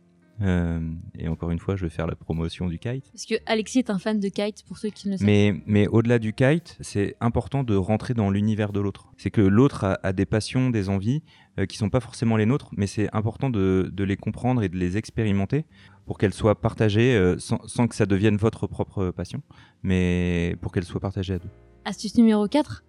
euh, 0.41 0.79
et 1.17 1.27
encore 1.27 1.51
une 1.51 1.59
fois, 1.59 1.75
je 1.75 1.83
vais 1.85 1.89
faire 1.89 2.07
la 2.07 2.15
promotion 2.15 2.67
du 2.67 2.77
kite. 2.77 3.09
Parce 3.11 3.25
que 3.25 3.35
Alexis 3.45 3.79
est 3.79 3.89
un 3.89 3.99
fan 3.99 4.19
de 4.19 4.27
kite, 4.27 4.63
pour 4.67 4.77
ceux 4.77 4.89
qui 4.89 5.07
ne 5.07 5.13
le 5.13 5.17
savent 5.17 5.25
mais, 5.25 5.53
Mais 5.65 5.87
au-delà 5.87 6.19
du 6.19 6.33
kite, 6.33 6.77
c'est 6.81 7.15
important 7.21 7.63
de 7.63 7.75
rentrer 7.75 8.13
dans 8.13 8.29
l'univers 8.29 8.73
de 8.73 8.79
l'autre. 8.79 9.11
C'est 9.17 9.31
que 9.31 9.41
l'autre 9.41 9.97
a, 10.01 10.13
des 10.13 10.25
passions, 10.25 10.69
des 10.69 10.89
envies 10.89 11.23
euh, 11.59 11.65
qui 11.65 11.77
sont 11.77 11.89
pas 11.89 12.01
forcément 12.01 12.35
les 12.37 12.45
nôtres, 12.45 12.69
mais 12.75 12.87
c'est 12.87 13.13
important 13.15 13.49
de, 13.49 13.89
de, 13.93 14.03
les 14.03 14.17
comprendre 14.17 14.61
et 14.63 14.69
de 14.69 14.77
les 14.77 14.97
expérimenter 14.97 15.65
pour 16.05 16.17
qu'elles 16.17 16.33
soient 16.33 16.59
partagées 16.59 17.15
euh, 17.15 17.37
sans, 17.39 17.65
sans, 17.67 17.87
que 17.87 17.95
ça 17.95 18.05
devienne 18.05 18.37
votre 18.37 18.67
propre 18.67 19.11
passion, 19.11 19.41
mais 19.83 20.55
pour 20.61 20.71
qu'elles 20.71 20.83
soient 20.83 21.01
partagées 21.01 21.35
à 21.35 21.39
deux. 21.39 21.49
Astuce 21.85 22.17
numéro 22.17 22.47
4 22.47 22.83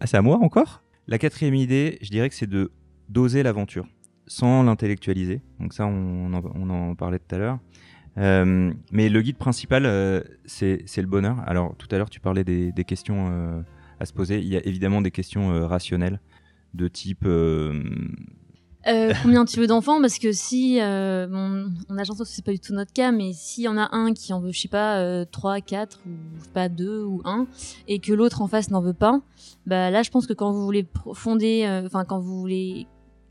Ah, 0.00 0.06
c'est 0.06 0.16
à 0.16 0.22
moi 0.22 0.38
encore? 0.38 0.82
La 1.06 1.18
quatrième 1.18 1.54
idée, 1.54 1.98
je 2.00 2.10
dirais 2.10 2.28
que 2.28 2.34
c'est 2.34 2.48
de 2.48 2.72
d'oser 3.08 3.42
l'aventure 3.42 3.86
sans 4.30 4.62
l'intellectualiser. 4.62 5.42
Donc 5.58 5.72
ça, 5.72 5.86
on 5.86 6.32
en, 6.32 6.94
parlait 6.94 7.18
tout 7.18 7.34
à 7.34 7.38
l'heure. 7.38 7.58
Euh, 8.16 8.72
mais 8.92 9.08
le 9.08 9.22
guide 9.22 9.36
principal, 9.36 9.86
euh, 9.86 10.20
c'est 10.44 10.86
le 10.98 11.06
bonheur. 11.06 11.38
Alors 11.48 11.74
tout 11.76 11.88
à 11.90 11.98
l'heure, 11.98 12.10
tu 12.10 12.20
parlais 12.20 12.44
des, 12.44 12.84
questions 12.84 13.28
euh, 13.32 13.60
à 13.98 14.06
se 14.06 14.12
poser. 14.12 14.38
Il 14.38 14.46
y 14.46 14.56
a 14.56 14.64
évidemment 14.64 15.02
des 15.02 15.10
questions 15.10 15.66
rationnelles 15.66 16.20
de 16.74 16.86
type... 16.86 17.26
combien 18.84 19.44
tu 19.46 19.58
veux 19.58 19.66
d'enfants? 19.66 20.00
Parce 20.00 20.20
que 20.20 20.30
si, 20.30 20.76
bon, 20.78 21.72
on 21.88 21.98
a 21.98 22.04
chance 22.04 22.22
c'est 22.24 22.44
pas 22.44 22.52
du 22.52 22.60
tout 22.60 22.72
notre 22.72 22.92
cas, 22.92 23.10
mais 23.10 23.32
s'il 23.32 23.64
y 23.64 23.68
en 23.68 23.76
a 23.76 23.88
un 23.90 24.14
qui 24.14 24.32
en 24.32 24.38
veut, 24.38 24.52
je 24.52 24.60
sais 24.60 24.68
pas, 24.68 25.26
3, 25.26 25.60
4, 25.60 26.02
ou 26.06 26.10
pas 26.54 26.68
2 26.68 27.02
ou 27.02 27.20
1, 27.24 27.48
et 27.88 27.98
que 27.98 28.12
l'autre 28.12 28.42
en 28.42 28.46
face 28.46 28.70
n'en 28.70 28.80
veut 28.80 28.94
pas, 28.94 29.20
bah 29.66 29.90
là 29.90 30.04
je 30.04 30.10
pense 30.10 30.28
que 30.28 30.34
quand 30.34 30.52
vous 30.52 30.64
voulez 30.64 30.86
fonder, 31.14 31.66
enfin 31.84 32.04
quand 32.04 32.20
vous 32.20 32.38
voulez 32.38 32.86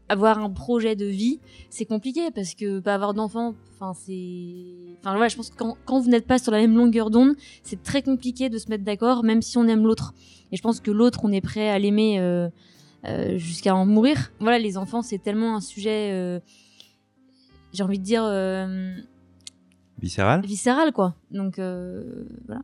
avoir 0.10 0.40
un 0.40 0.50
projet 0.50 0.96
de 0.96 1.06
vie, 1.06 1.40
c'est 1.70 1.86
compliqué 1.86 2.32
parce 2.32 2.56
que 2.56 2.80
pas 2.80 2.96
avoir 2.96 3.14
d'enfants, 3.14 3.56
enfin 3.76 3.94
c'est, 3.94 4.66
enfin 5.00 5.12
voilà, 5.12 5.28
je 5.28 5.36
pense 5.36 5.52
que 5.52 5.56
quand, 5.56 5.78
quand 5.86 6.00
vous 6.00 6.10
n'êtes 6.10 6.28
pas 6.28 6.40
sur 6.40 6.52
la 6.52 6.58
même 6.60 6.76
longueur 6.76 7.10
d'onde, 7.12 7.36
c'est 7.64 7.82
très 7.84 8.02
compliqué 8.02 8.50
de 8.50 8.58
se 8.58 8.70
mettre 8.70 8.84
d'accord, 8.84 9.24
même 9.24 9.42
si 9.42 9.58
on 9.58 9.68
aime 9.68 9.84
l'autre. 9.84 10.14
Et 10.52 10.58
je 10.58 10.62
pense 10.62 10.80
que 10.82 10.92
l'autre, 10.92 11.22
on 11.24 11.32
est 11.32 11.42
prêt 11.42 11.70
à 11.70 11.78
l'aimer 11.78 12.20
euh, 12.20 12.50
euh, 13.06 13.38
jusqu'à 13.38 13.76
en 13.76 13.86
mourir. 13.86 14.32
Voilà, 14.40 14.58
les 14.58 14.78
enfants, 14.78 15.04
c'est 15.04 15.20
tellement 15.20 15.56
un 15.56 15.62
sujet, 15.62 16.12
euh, 16.12 16.40
j'ai 17.72 17.84
envie 17.84 18.00
de 18.00 18.04
dire 18.04 18.24
viscéral. 20.00 20.42
Viscéral 20.46 20.92
quoi. 20.92 21.16
Donc 21.32 21.56
voilà. 21.60 22.62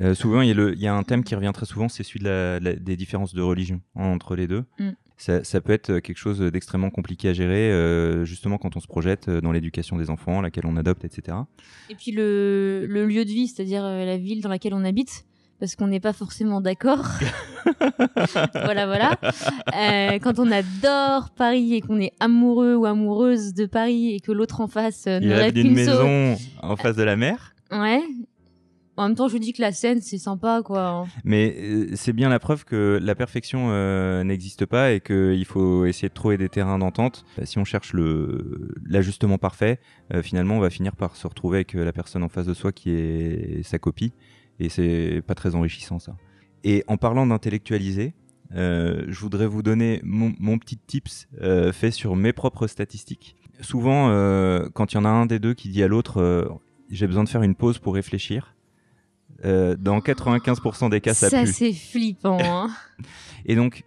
Euh, 0.00 0.14
souvent, 0.14 0.42
il 0.42 0.48
y, 0.48 0.50
a 0.52 0.54
le, 0.54 0.74
il 0.74 0.80
y, 0.80 0.86
a 0.86 0.94
un 0.94 1.02
thème 1.02 1.24
qui 1.24 1.34
revient 1.34 1.50
très 1.52 1.66
souvent, 1.66 1.88
c'est 1.88 2.04
celui 2.04 2.20
de 2.20 2.58
la, 2.62 2.74
des 2.74 2.96
différences 2.96 3.34
de 3.34 3.42
religion 3.42 3.80
entre 3.94 4.36
les 4.36 4.46
deux. 4.46 4.64
Mm 4.78 4.90
ça, 5.18 5.60
peut 5.60 5.72
être 5.72 5.98
quelque 5.98 6.16
chose 6.16 6.38
d'extrêmement 6.38 6.90
compliqué 6.90 7.28
à 7.28 7.32
gérer, 7.32 7.72
euh, 7.72 8.24
justement 8.24 8.56
quand 8.56 8.76
on 8.76 8.80
se 8.80 8.86
projette 8.86 9.28
dans 9.28 9.50
l'éducation 9.50 9.96
des 9.96 10.10
enfants, 10.10 10.40
laquelle 10.40 10.66
on 10.66 10.76
adopte, 10.76 11.04
etc. 11.04 11.36
Et 11.90 11.96
puis 11.96 12.12
le, 12.12 12.86
lieu 12.86 13.24
de 13.24 13.30
vie, 13.30 13.48
c'est-à-dire 13.48 13.84
euh, 13.84 14.04
la 14.04 14.16
ville 14.16 14.40
dans 14.40 14.48
laquelle 14.48 14.74
on 14.74 14.84
habite, 14.84 15.24
parce 15.58 15.74
qu'on 15.74 15.88
n'est 15.88 15.98
pas 15.98 16.12
forcément 16.12 16.60
d'accord. 16.60 17.04
voilà, 18.54 18.86
voilà. 18.86 19.18
Euh, 19.76 20.20
quand 20.20 20.38
on 20.38 20.52
adore 20.52 21.30
Paris 21.30 21.74
et 21.74 21.80
qu'on 21.80 22.00
est 22.00 22.12
amoureux 22.20 22.76
ou 22.76 22.86
amoureuse 22.86 23.54
de 23.54 23.66
Paris 23.66 24.14
et 24.14 24.20
que 24.20 24.30
l'autre 24.30 24.60
en 24.60 24.68
face 24.68 25.06
ne 25.06 25.32
rêve 25.32 25.52
qu'une 25.52 25.74
maison 25.74 26.36
en 26.62 26.76
face 26.76 26.94
de 26.94 27.02
la 27.02 27.16
mer. 27.16 27.54
Ouais. 27.72 28.02
En 28.98 29.08
même 29.08 29.14
temps, 29.14 29.28
je 29.28 29.38
dis 29.38 29.52
que 29.52 29.62
la 29.62 29.72
scène, 29.72 30.00
c'est 30.00 30.18
sympa, 30.18 30.62
quoi. 30.64 31.06
Mais 31.24 31.54
euh, 31.56 31.90
c'est 31.94 32.12
bien 32.12 32.28
la 32.28 32.40
preuve 32.40 32.64
que 32.64 32.98
la 33.00 33.14
perfection 33.14 33.68
euh, 33.70 34.24
n'existe 34.24 34.66
pas 34.66 34.92
et 34.92 35.00
qu'il 35.00 35.44
faut 35.44 35.86
essayer 35.86 36.08
de 36.08 36.14
trouver 36.14 36.36
des 36.36 36.48
terrains 36.48 36.78
d'entente. 36.78 37.24
Si 37.44 37.58
on 37.58 37.64
cherche 37.64 37.94
l'ajustement 38.84 39.38
parfait, 39.38 39.78
euh, 40.12 40.22
finalement, 40.22 40.56
on 40.56 40.60
va 40.60 40.70
finir 40.70 40.96
par 40.96 41.14
se 41.14 41.26
retrouver 41.28 41.58
avec 41.58 41.74
la 41.74 41.92
personne 41.92 42.24
en 42.24 42.28
face 42.28 42.46
de 42.46 42.54
soi 42.54 42.72
qui 42.72 42.90
est 42.90 43.62
sa 43.62 43.78
copie. 43.78 44.12
Et 44.58 44.68
c'est 44.68 45.22
pas 45.24 45.36
très 45.36 45.54
enrichissant, 45.54 46.00
ça. 46.00 46.16
Et 46.64 46.82
en 46.88 46.96
parlant 46.96 47.26
d'intellectualiser, 47.26 48.14
je 48.50 49.20
voudrais 49.20 49.46
vous 49.46 49.62
donner 49.62 50.00
mon 50.02 50.58
petit 50.58 50.76
tips 50.76 51.28
fait 51.72 51.92
sur 51.92 52.16
mes 52.16 52.32
propres 52.32 52.66
statistiques. 52.66 53.36
Souvent, 53.60 54.08
quand 54.74 54.92
il 54.92 54.96
y 54.96 54.98
en 54.98 55.04
a 55.04 55.08
un 55.08 55.26
des 55.26 55.38
deux 55.38 55.54
qui 55.54 55.68
dit 55.68 55.84
à 55.84 55.88
l'autre 55.88 56.58
j'ai 56.90 57.06
besoin 57.06 57.24
de 57.24 57.28
faire 57.28 57.42
une 57.42 57.54
pause 57.54 57.78
pour 57.78 57.94
réfléchir. 57.94 58.54
Euh, 59.44 59.76
dans 59.78 59.98
95% 59.98 60.90
des 60.90 61.00
cas, 61.00 61.14
ça, 61.14 61.30
ça 61.30 61.46
c'est 61.46 61.72
flippant. 61.72 62.38
Hein. 62.40 62.70
et 63.46 63.54
donc, 63.54 63.84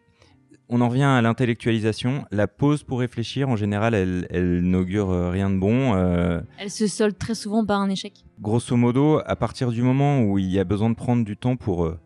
on 0.70 0.80
en 0.82 0.88
revient 0.88 1.04
à 1.04 1.22
l'intellectualisation. 1.22 2.26
La 2.32 2.48
pause 2.48 2.84
pour 2.84 3.00
réfléchir, 3.00 3.50
en 3.50 3.56
général, 3.56 3.94
elle, 3.94 4.28
elle 4.30 4.62
n'augure 4.62 5.10
rien 5.32 5.50
de 5.50 5.58
bon. 5.58 5.94
Euh... 5.96 6.40
Elle 6.58 6.72
se 6.72 6.88
solde 6.88 7.18
très 7.18 7.36
souvent 7.36 7.66
par 7.66 7.82
un 7.82 7.90
échec. 7.90 8.24
Grosso 8.40 8.76
modo, 8.78 9.20
à 9.26 9.36
partir 9.36 9.72
du 9.72 9.82
moment 9.82 10.22
où 10.22 10.40
il 10.40 10.50
y 10.50 10.60
a 10.60 10.64
besoin 10.64 10.90
de 10.90 10.96
prendre 10.96 11.26
du 11.26 11.36
temps 11.36 11.58
pour 11.58 11.86
euh, 11.86 12.00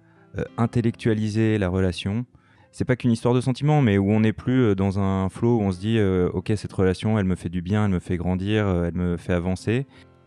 intellectualiser 0.58 1.60
la 1.60 1.70
relation, 1.70 2.26
c'est 2.72 2.86
pas 2.86 2.96
qu'une 2.96 3.12
histoire 3.12 3.36
de 3.36 3.42
sentiment, 3.42 3.82
mais 3.82 4.00
où 4.00 4.10
on 4.12 4.22
n'est 4.22 4.34
plus 4.34 4.76
dans 4.76 5.00
un 5.00 5.30
flow 5.30 5.60
où 5.60 5.62
on 5.62 5.72
se 5.72 5.80
dit, 5.80 5.98
ok, 6.34 6.52
cette 6.58 6.74
relation, 6.74 7.18
elle 7.18 7.26
me 7.26 7.36
fait 7.36 7.48
du 7.48 7.62
bien, 7.62 7.86
elle 7.86 7.92
me 7.92 8.00
fait 8.00 8.18
grandir, 8.18 8.68
elle 8.68 8.96
me 8.96 9.16
fait 9.16 9.32
avancer 9.32 9.86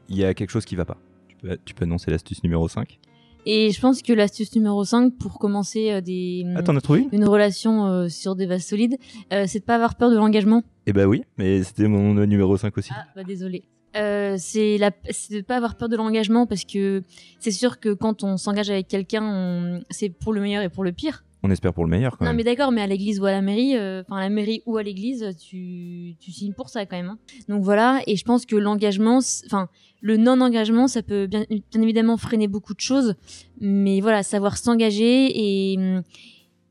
il 0.08 0.16
y 0.16 0.25
a 0.25 0.34
quelque 0.34 0.50
chose 0.50 0.64
qui 0.64 0.76
va 0.76 0.84
pas. 0.84 0.96
Tu 1.28 1.37
peux, 1.37 1.58
tu 1.64 1.75
peux 1.75 1.84
annoncer 1.84 2.10
l'astuce 2.10 2.42
numéro 2.42 2.68
5 2.68 2.98
et 3.50 3.71
je 3.71 3.81
pense 3.81 4.02
que 4.02 4.12
l'astuce 4.12 4.55
numéro 4.55 4.85
5 4.85 5.17
pour 5.17 5.38
commencer 5.38 5.90
euh, 5.90 6.00
des 6.02 6.45
ah, 6.55 6.61
as 6.71 6.81
trouvé 6.83 7.09
une? 7.11 7.25
relation 7.25 7.87
euh, 7.87 8.09
sur 8.09 8.37
des 8.37 8.47
bases 8.47 8.67
solides, 8.67 8.99
euh, 9.33 9.45
c'est 9.49 9.61
de 9.61 9.64
pas 9.64 9.75
avoir 9.75 9.95
peur 9.95 10.11
de 10.11 10.17
l'engagement. 10.17 10.62
Eh 10.87 10.93
bah 10.93 11.07
oui, 11.07 11.23
mais 11.38 11.62
c'était 11.62 11.88
mon 11.88 12.12
numéro 12.26 12.59
5 12.59 12.76
aussi. 12.76 12.90
Ah 12.95 13.07
bah 13.17 13.25
désolé. 13.25 13.64
c'est 13.95 14.76
la 14.76 14.90
c'est 15.11 15.35
de 15.35 15.40
pas 15.40 15.57
avoir 15.57 15.76
peur 15.76 15.88
de 15.88 15.97
l'engagement 15.97 16.47
parce 16.47 16.64
que 16.64 17.02
c'est 17.40 17.50
sûr 17.50 17.81
que 17.81 17.95
quand 17.95 18.23
on 18.23 18.37
s'engage 18.37 18.69
avec 18.69 18.87
quelqu'un, 18.87 19.81
c'est 19.88 20.11
pour 20.11 20.35
le 20.35 20.43
meilleur 20.43 20.62
et 20.62 20.69
pour 20.69 20.85
le 20.85 20.93
pire. 20.93 21.25
On 21.42 21.50
espère 21.50 21.73
pour 21.73 21.85
le 21.85 21.90
meilleur 21.90 22.18
quand 22.18 22.25
non, 22.25 22.30
même. 22.30 22.37
mais 22.37 22.45
d'accord, 22.45 22.73
mais 22.73 22.80
à 22.80 22.87
l'église 22.87 23.21
ou 23.21 23.26
à 23.26 23.30
la 23.30 23.42
mairie, 23.42 23.75
enfin 23.76 24.16
à 24.16 24.21
la 24.21 24.28
mairie 24.28 24.62
ou 24.66 24.76
à 24.76 24.83
l'église, 24.83 25.37
tu, 25.38 26.16
tu 26.18 26.33
signes 26.33 26.52
pour 26.52 26.68
ça 26.68 26.85
quand 26.85 26.97
même. 26.97 27.11
Hein. 27.11 27.18
Donc 27.49 27.62
voilà, 27.62 28.00
et 28.07 28.16
je 28.16 28.25
pense 28.25 28.45
que 28.45 28.57
l'engagement, 28.57 29.21
enfin 29.47 29.68
le 30.00 30.16
non-engagement, 30.16 30.88
ça 30.88 31.02
peut 31.02 31.26
bien, 31.26 31.45
évidemment 31.75 32.16
freiner 32.16 32.49
beaucoup 32.49 32.75
de 32.75 32.80
choses, 32.80 33.14
mais 33.61 34.00
voilà, 34.00 34.23
savoir 34.23 34.57
s'engager 34.57 35.73
et, 35.73 35.78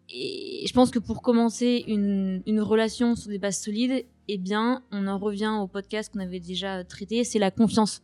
je 0.09 0.74
pense 0.74 0.89
que 0.89 1.00
pour 1.00 1.21
commencer 1.21 1.83
une, 1.88 2.62
relation 2.62 3.15
sur 3.15 3.29
des 3.29 3.39
bases 3.39 3.59
solides, 3.59 4.05
eh 4.29 4.38
bien, 4.38 4.81
on 4.91 5.07
en 5.07 5.17
revient 5.17 5.53
au 5.62 5.67
podcast 5.67 6.12
qu'on 6.12 6.19
avait 6.19 6.39
déjà 6.39 6.83
traité, 6.83 7.24
c'est 7.24 7.39
la 7.39 7.51
confiance. 7.51 8.01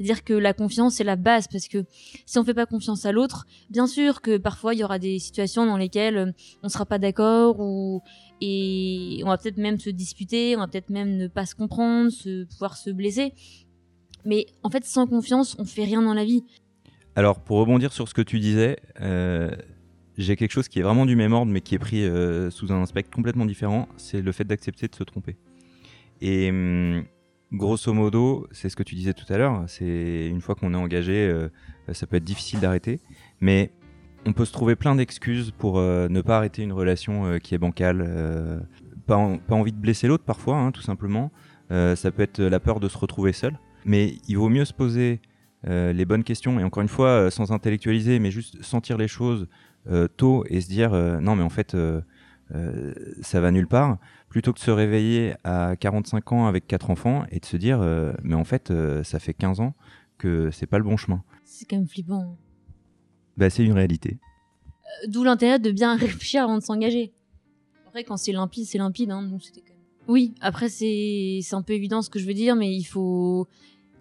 C'est-à-dire 0.00 0.24
que 0.24 0.32
la 0.32 0.54
confiance, 0.54 0.94
c'est 0.94 1.04
la 1.04 1.16
base, 1.16 1.46
parce 1.46 1.68
que 1.68 1.84
si 2.24 2.38
on 2.38 2.44
fait 2.44 2.54
pas 2.54 2.64
confiance 2.64 3.04
à 3.04 3.12
l'autre, 3.12 3.46
bien 3.68 3.86
sûr 3.86 4.22
que 4.22 4.38
parfois 4.38 4.72
il 4.72 4.80
y 4.80 4.84
aura 4.84 4.98
des 4.98 5.18
situations 5.18 5.66
dans 5.66 5.76
lesquelles 5.76 6.32
on 6.62 6.70
sera 6.70 6.86
pas 6.86 6.98
d'accord 6.98 7.60
ou 7.60 8.00
et 8.40 9.20
on 9.24 9.28
va 9.28 9.36
peut-être 9.36 9.58
même 9.58 9.78
se 9.78 9.90
disputer, 9.90 10.56
on 10.56 10.60
va 10.60 10.68
peut-être 10.68 10.88
même 10.88 11.18
ne 11.18 11.28
pas 11.28 11.44
se 11.44 11.54
comprendre, 11.54 12.10
se 12.10 12.44
pouvoir 12.44 12.78
se 12.78 12.88
blesser. 12.88 13.34
Mais 14.24 14.46
en 14.62 14.70
fait, 14.70 14.86
sans 14.86 15.06
confiance, 15.06 15.54
on 15.58 15.66
fait 15.66 15.84
rien 15.84 16.00
dans 16.00 16.14
la 16.14 16.24
vie. 16.24 16.44
Alors, 17.14 17.40
pour 17.40 17.58
rebondir 17.58 17.92
sur 17.92 18.08
ce 18.08 18.14
que 18.14 18.22
tu 18.22 18.38
disais, 18.38 18.78
euh, 19.02 19.50
j'ai 20.16 20.36
quelque 20.36 20.52
chose 20.52 20.68
qui 20.68 20.78
est 20.78 20.82
vraiment 20.82 21.04
du 21.04 21.14
même 21.14 21.34
ordre, 21.34 21.52
mais 21.52 21.60
qui 21.60 21.74
est 21.74 21.78
pris 21.78 22.04
euh, 22.04 22.48
sous 22.48 22.72
un 22.72 22.82
aspect 22.82 23.02
complètement 23.02 23.44
différent. 23.44 23.86
C'est 23.98 24.22
le 24.22 24.32
fait 24.32 24.44
d'accepter 24.44 24.88
de 24.88 24.94
se 24.94 25.04
tromper. 25.04 25.36
Et 26.22 26.48
hum, 26.48 27.04
grosso 27.52 27.92
modo, 27.92 28.46
c'est 28.52 28.68
ce 28.68 28.76
que 28.76 28.82
tu 28.82 28.94
disais 28.94 29.14
tout 29.14 29.30
à 29.32 29.38
l'heure. 29.38 29.64
C'est 29.66 30.26
une 30.28 30.40
fois 30.40 30.54
qu'on 30.54 30.74
est 30.74 30.76
engagé, 30.76 31.28
euh, 31.28 31.48
ça 31.92 32.06
peut 32.06 32.16
être 32.16 32.24
difficile 32.24 32.60
d'arrêter, 32.60 33.00
mais 33.40 33.72
on 34.26 34.32
peut 34.32 34.44
se 34.44 34.52
trouver 34.52 34.76
plein 34.76 34.94
d'excuses 34.94 35.50
pour 35.50 35.80
ne 35.80 36.20
pas 36.20 36.36
arrêter 36.36 36.62
une 36.62 36.74
relation 36.74 37.38
qui 37.38 37.54
est 37.54 37.58
bancale. 37.58 38.66
Pas, 39.06 39.16
envie 39.16 39.72
de 39.72 39.78
blesser 39.78 40.08
l'autre 40.08 40.24
parfois, 40.24 40.56
hein, 40.58 40.72
tout 40.72 40.82
simplement. 40.82 41.32
ça 41.70 42.10
peut 42.10 42.22
être 42.22 42.38
la 42.38 42.60
peur 42.60 42.80
de 42.80 42.88
se 42.88 42.98
retrouver 42.98 43.32
seul. 43.32 43.58
Mais 43.86 44.16
il 44.28 44.36
vaut 44.36 44.50
mieux 44.50 44.66
se 44.66 44.74
poser 44.74 45.20
euh, 45.68 45.92
les 45.92 46.06
bonnes 46.06 46.24
questions 46.24 46.58
et 46.58 46.64
encore 46.64 46.82
une 46.82 46.88
fois 46.88 47.08
euh, 47.08 47.30
sans 47.30 47.52
intellectualiser, 47.52 48.18
mais 48.18 48.30
juste 48.30 48.62
sentir 48.62 48.96
les 48.96 49.08
choses 49.08 49.46
euh, 49.90 50.08
tôt 50.08 50.44
et 50.48 50.62
se 50.62 50.68
dire 50.68 50.92
non 51.20 51.36
mais 51.36 51.42
en 51.42 51.50
fait 51.50 51.76
ça 53.22 53.40
va 53.40 53.50
nulle 53.50 53.68
part, 53.68 53.98
plutôt 54.28 54.52
que 54.52 54.58
de 54.58 54.64
se 54.64 54.70
réveiller 54.70 55.34
à 55.44 55.76
45 55.76 56.32
ans 56.32 56.46
avec 56.46 56.66
quatre 56.66 56.90
enfants 56.90 57.24
et 57.30 57.40
de 57.40 57.44
se 57.44 57.56
dire 57.56 57.80
mais 58.22 58.34
en 58.34 58.44
fait 58.44 58.72
ça 59.02 59.18
fait 59.18 59.34
15 59.34 59.60
ans 59.60 59.74
que 60.18 60.50
c'est 60.50 60.66
pas 60.66 60.78
le 60.78 60.84
bon 60.84 60.96
chemin. 60.96 61.22
C'est 61.44 61.64
quand 61.64 61.76
même 61.76 61.88
flippant. 61.88 62.20
Hein. 62.20 62.36
Bah, 63.36 63.50
c'est 63.50 63.64
une 63.64 63.72
réalité. 63.72 64.18
D'où 65.08 65.24
l'intérêt 65.24 65.58
de 65.58 65.70
bien 65.70 65.96
réfléchir 65.96 66.44
avant 66.44 66.58
de 66.58 66.62
s'engager. 66.62 67.12
Après, 67.86 68.04
quand 68.04 68.16
c'est 68.16 68.32
limpide, 68.32 68.66
c'est 68.66 68.78
limpide. 68.78 69.10
Hein, 69.10 69.22
donc 69.22 69.42
c'était 69.42 69.64
Oui, 70.06 70.34
après, 70.40 70.68
c'est 70.68 71.40
un 71.52 71.62
peu 71.62 71.72
évident 71.72 72.02
ce 72.02 72.10
que 72.10 72.18
je 72.18 72.26
veux 72.26 72.34
dire, 72.34 72.54
mais 72.54 72.72
il 72.72 72.84
faut, 72.84 73.48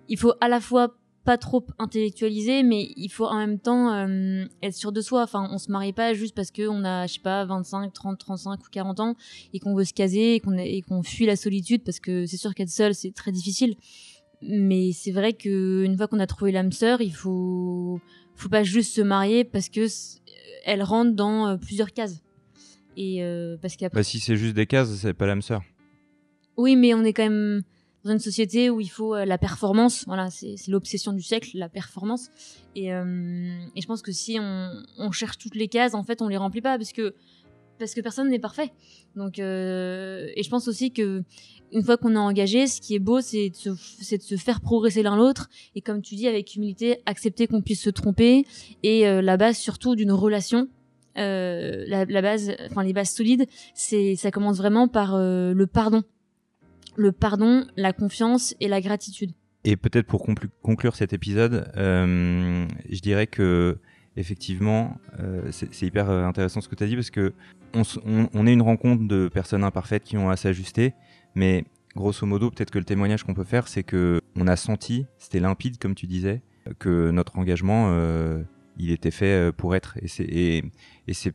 il 0.10 0.18
faut 0.18 0.34
à 0.41 0.48
la 0.48 0.60
fois 0.60 0.96
pas 1.26 1.38
trop 1.38 1.66
intellectualiser, 1.78 2.64
mais 2.64 2.92
il 2.96 3.10
faut 3.10 3.26
en 3.26 3.38
même 3.38 3.60
temps 3.60 3.94
euh, 3.94 4.46
être 4.64 4.74
sûr 4.74 4.92
de 4.92 5.02
soi. 5.02 5.24
Enfin, 5.24 5.48
on 5.52 5.58
se 5.58 5.72
marie 5.72 5.94
pas 5.94 6.14
juste 6.14 6.36
parce 6.36 6.52
qu'on 6.52 6.84
a, 6.84 7.08
je 7.08 7.14
sais 7.14 7.20
pas, 7.20 7.46
25, 7.46 7.94
30, 7.94 8.18
35 8.18 8.60
ou 8.60 8.70
40 8.72 9.00
ans 9.00 9.16
et 9.54 9.60
qu'on 9.60 9.76
veut 9.76 9.84
se 9.84 9.94
caser 9.94 10.36
et 10.36 10.40
qu'on 10.40 10.58
qu'on 10.88 11.04
fuit 11.04 11.26
la 11.26 11.36
solitude 11.36 11.84
parce 11.84 12.00
que 12.00 12.26
c'est 12.26 12.38
sûr 12.38 12.54
qu'être 12.56 12.70
seul 12.70 12.96
c'est 12.96 13.12
très 13.12 13.32
difficile. 13.32 13.76
Mais 14.42 14.92
c'est 14.94 15.12
vrai 15.12 15.34
que 15.34 15.84
une 15.84 15.98
fois 15.98 16.08
qu'on 16.08 16.20
a 16.20 16.28
trouvé 16.28 16.52
l'âme 16.52 16.72
sœur, 16.72 17.02
il 17.02 17.14
faut 17.14 18.00
faut 18.36 18.50
pas 18.50 18.64
juste 18.64 18.96
se 18.96 19.02
marier 19.02 19.44
parce 19.44 19.70
que 19.70 19.88
elle 20.66 20.84
rentre 20.84 21.14
dans 21.14 21.48
euh, 21.48 21.58
plusieurs 21.58 21.92
cases. 21.92 22.24
Et 22.96 23.24
euh, 23.24 23.58
parce 23.62 23.76
qu'après. 23.76 24.00
Bah, 24.00 24.04
si 24.04 24.20
c'est 24.20 24.36
juste 24.36 24.56
des 24.56 24.66
cases, 24.66 24.94
c'est 24.96 25.14
pas 25.14 25.26
l'âme 25.26 25.42
sœur. 25.42 25.62
Oui, 26.58 26.76
mais 26.76 26.94
on 26.94 27.04
est 27.04 27.14
quand 27.14 27.24
même 27.24 27.64
dans 28.03 28.12
une 28.12 28.20
société 28.20 28.70
où 28.70 28.79
il 28.79 28.89
faut 28.89 29.15
euh, 29.15 29.25
la 29.25 29.38
performance. 29.38 30.03
Voilà, 30.08 30.29
c'est 30.29 30.56
l'obsession 30.68 31.13
du 31.13 31.22
siècle, 31.22 31.51
la 31.53 31.70
performance. 31.70 32.29
Et, 32.75 32.94
euh, 32.94 33.60
et, 33.75 33.82
je 33.82 33.88
pense 33.88 34.01
que 34.01 34.12
si 34.12 34.38
on, 34.39 34.72
on, 34.98 35.12
cherche 35.12 35.38
toutes 35.38 35.56
les 35.56 35.68
cases, 35.68 35.94
en 35.94 36.03
fait, 36.03 36.22
on 36.22 36.27
les 36.27 36.38
remplit 36.38 36.62
pas 36.62 36.77
parce 36.77 36.91
que 36.91 37.13
parce 37.79 37.94
que 37.94 38.01
personne 38.01 38.29
n'est 38.29 38.39
parfait. 38.39 38.72
Donc, 39.15 39.39
euh, 39.39 40.27
et 40.36 40.44
je 40.44 40.50
pense 40.50 40.68
aussi 40.68 40.91
que 40.91 41.24
une 41.72 41.84
fois 41.84 41.98
qu'on 41.98 42.13
est 42.13 42.18
engagé, 42.18 42.68
ce 42.68 42.82
qui 42.82 42.94
est 42.94 43.00
beau, 43.00 43.22
c'est 43.22 43.50
de, 43.65 43.72
de 43.72 44.22
se 44.22 44.36
faire 44.36 44.62
progresser 44.62 45.01
l'un 45.01 45.15
l'autre. 45.15 45.50
Et 45.75 45.82
comme 45.82 46.01
tu 46.01 46.15
dis, 46.15 46.27
avec 46.27 46.56
humilité, 46.56 47.01
accepter 47.06 47.48
qu'on 47.48 47.62
puisse 47.62 47.82
se 47.82 47.89
tromper. 47.89 48.46
Et 48.84 49.08
euh, 49.08 49.22
la 49.22 49.38
base 49.38 49.58
surtout 49.58 49.96
d'une 49.96 50.12
relation, 50.12 50.68
euh, 51.18 51.86
la, 51.88 52.06
la, 52.06 52.22
base, 52.22 52.51
enfin 52.70 52.84
les 52.84 52.94
bases 52.94 53.12
solides, 53.12 53.48
c'est 53.74 54.15
ça 54.15 54.29
commence 54.32 54.58
vraiment 54.58 54.88
par 54.88 55.15
euh, 55.15 55.53
le 55.53 55.68
pardon 55.68 56.03
le 57.00 57.12
pardon, 57.13 57.65
la 57.77 57.94
confiance 57.94 58.56
et 58.60 58.68
la 58.68 58.82
gratitude. 58.82 59.32
Et 59.63 59.75
peut-être 59.77 60.06
pour 60.06 60.25
conclure 60.62 60.96
cet 60.96 61.13
épisode, 61.13 61.72
euh, 61.77 62.65
je 62.89 63.00
dirais 63.00 63.27
que 63.27 63.77
effectivement, 64.18 64.98
euh, 65.20 65.50
c'est 65.51 65.86
hyper 65.86 66.10
euh, 66.10 66.25
intéressant 66.25 66.60
ce 66.60 66.68
que 66.68 66.75
tu 66.75 66.84
as 66.84 66.88
dit 66.88 66.96
parce 66.96 67.10
que 67.10 67.34
on, 67.74 68.48
est 68.48 68.53
une 68.53 68.62
rencontre 68.62 69.08
de 69.08 69.29
personnes 69.29 69.63
imparfaites 69.63 70.03
qui 70.03 70.18
ont 70.18 70.29
à 70.29 70.36
s'ajuster, 70.36 70.94
mais 71.36 71.65
grosso 71.96 72.25
modo, 72.25 72.50
peut-être 72.50 72.72
que 72.72 72.79
le 72.79 72.86
témoignage 72.86 73.24
qu'on 73.24 73.34
peut 73.34 73.44
faire, 73.44 73.68
c'est 73.68 73.84
que 73.84 74.22
on 74.36 74.48
a 74.48 74.56
senti, 74.56 75.06
c'était 75.18 75.39
limpide 75.39 75.77
comme 75.77 75.96
tu 75.96 76.08
disais, 76.08 76.41
que 76.79 77.12
notre 77.12 77.38
engagement 77.38 77.94
il 78.78 78.92
était 78.92 79.12
fait 79.12 79.26
euh, 79.26 79.52
pour 79.52 79.76
être. 79.76 79.98
Et 80.20 80.64
euh, 80.64 81.14
c'est 81.14 81.32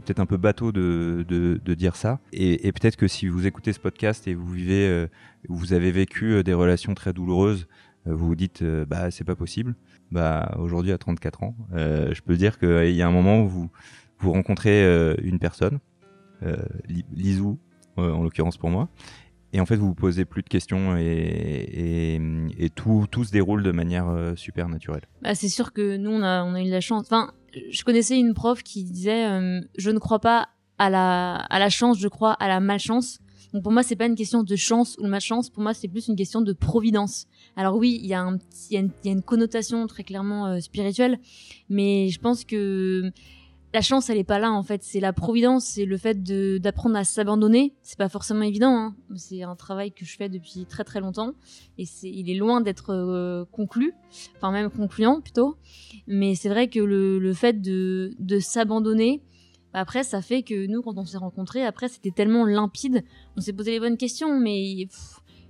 peut-être 0.00 0.20
un 0.20 0.26
peu 0.26 0.36
bateau 0.36 0.72
de, 0.72 1.74
dire 1.74 1.96
ça. 1.96 2.20
Et, 2.32 2.72
peut-être 2.72 2.96
que 2.96 3.08
si 3.08 3.28
vous 3.28 3.46
écoutez 3.46 3.72
ce 3.72 3.80
podcast 3.80 4.26
et 4.26 4.34
vous 4.34 4.50
vivez, 4.50 4.86
euh, 4.88 5.06
vous 5.48 5.72
avez 5.72 5.92
vécu 5.92 6.42
des 6.42 6.54
relations 6.54 6.94
très 6.94 7.12
douloureuses, 7.12 7.68
vous 8.06 8.28
vous 8.28 8.34
dites 8.34 8.64
bah 8.64 9.10
c'est 9.10 9.24
pas 9.24 9.36
possible. 9.36 9.74
Bah 10.10 10.56
aujourd'hui 10.58 10.92
à 10.92 10.98
34 10.98 11.42
ans, 11.42 11.54
je 11.74 12.20
peux 12.22 12.36
dire 12.36 12.58
qu'il 12.58 12.94
y 12.94 13.02
a 13.02 13.06
un 13.06 13.10
moment 13.10 13.42
où 13.42 13.70
vous 14.18 14.32
rencontrez 14.32 15.14
une 15.22 15.38
personne, 15.38 15.78
Lisou 17.12 17.58
en 17.96 18.22
l'occurrence 18.22 18.56
pour 18.56 18.70
moi, 18.70 18.88
et 19.52 19.60
en 19.60 19.66
fait, 19.66 19.76
vous 19.76 19.88
vous 19.88 19.94
posez 19.94 20.24
plus 20.24 20.42
de 20.42 20.48
questions 20.48 20.96
et, 20.98 22.20
tout, 22.74 23.06
se 23.24 23.30
déroule 23.30 23.62
de 23.62 23.72
manière 23.72 24.08
euh, 24.08 24.34
super 24.36 24.68
naturelle. 24.68 25.02
Bah, 25.22 25.34
c'est 25.34 25.48
sûr 25.48 25.72
que 25.72 25.96
nous, 25.96 26.10
on 26.10 26.22
a, 26.22 26.60
eu 26.60 26.66
de 26.66 26.70
la 26.70 26.80
chance. 26.80 27.06
Enfin, 27.06 27.32
je 27.70 27.82
connaissais 27.82 28.18
une 28.18 28.34
prof 28.34 28.62
qui 28.62 28.84
disait 28.84 29.26
euh, 29.26 29.60
Je 29.78 29.90
ne 29.90 29.98
crois 29.98 30.18
pas 30.18 30.48
à 30.78 30.90
la, 30.90 31.68
chance, 31.70 31.98
je 31.98 32.08
crois 32.08 32.32
à 32.32 32.48
la 32.48 32.60
malchance. 32.60 33.18
Donc 33.54 33.62
pour 33.62 33.72
moi, 33.72 33.82
c'est 33.82 33.96
pas 33.96 34.06
une 34.06 34.14
question 34.14 34.42
de 34.42 34.56
chance 34.56 34.96
ou 34.98 35.04
de 35.04 35.08
malchance. 35.08 35.48
Pour 35.48 35.62
moi, 35.62 35.72
c'est 35.72 35.88
plus 35.88 36.08
une 36.08 36.16
question 36.16 36.42
de 36.42 36.52
providence. 36.52 37.26
Alors 37.56 37.76
oui, 37.76 37.98
il 38.02 38.06
y 38.06 38.14
a 38.14 38.28
une 39.04 39.22
connotation 39.22 39.86
très 39.86 40.04
clairement 40.04 40.46
euh, 40.46 40.60
spirituelle, 40.60 41.18
mais 41.70 42.10
je 42.10 42.20
pense 42.20 42.44
que 42.44 43.10
la 43.74 43.80
chance, 43.82 44.08
elle 44.08 44.16
est 44.18 44.24
pas 44.24 44.38
là 44.38 44.50
en 44.50 44.62
fait. 44.62 44.82
C'est 44.82 45.00
la 45.00 45.12
providence, 45.12 45.64
c'est 45.64 45.84
le 45.84 45.96
fait 45.98 46.22
d'apprendre 46.60 46.96
à 46.96 47.04
s'abandonner. 47.04 47.74
C'est 47.82 47.98
pas 47.98 48.08
forcément 48.08 48.42
évident. 48.42 48.74
Hein. 48.74 48.96
C'est 49.16 49.42
un 49.42 49.56
travail 49.56 49.92
que 49.92 50.04
je 50.04 50.16
fais 50.16 50.28
depuis 50.28 50.64
très 50.66 50.84
très 50.84 51.00
longtemps 51.00 51.32
et 51.76 51.84
c'est, 51.84 52.08
il 52.10 52.30
est 52.30 52.34
loin 52.36 52.60
d'être 52.60 52.90
euh, 52.94 53.44
conclu, 53.52 53.92
enfin 54.36 54.52
même 54.52 54.70
concluant 54.70 55.20
plutôt. 55.20 55.56
Mais 56.06 56.34
c'est 56.34 56.48
vrai 56.48 56.68
que 56.68 56.80
le, 56.80 57.18
le 57.18 57.32
fait 57.34 57.60
de, 57.60 58.12
de 58.18 58.38
s'abandonner, 58.38 59.22
bah, 59.74 59.80
après, 59.80 60.02
ça 60.02 60.22
fait 60.22 60.42
que 60.42 60.66
nous, 60.66 60.80
quand 60.80 60.96
on 60.96 61.04
s'est 61.04 61.18
rencontrés, 61.18 61.62
après, 61.62 61.88
c'était 61.88 62.10
tellement 62.10 62.46
limpide. 62.46 63.04
On 63.36 63.42
s'est 63.42 63.52
posé 63.52 63.72
les 63.72 63.80
bonnes 63.80 63.98
questions, 63.98 64.40
mais 64.40 64.62
il 64.62 64.88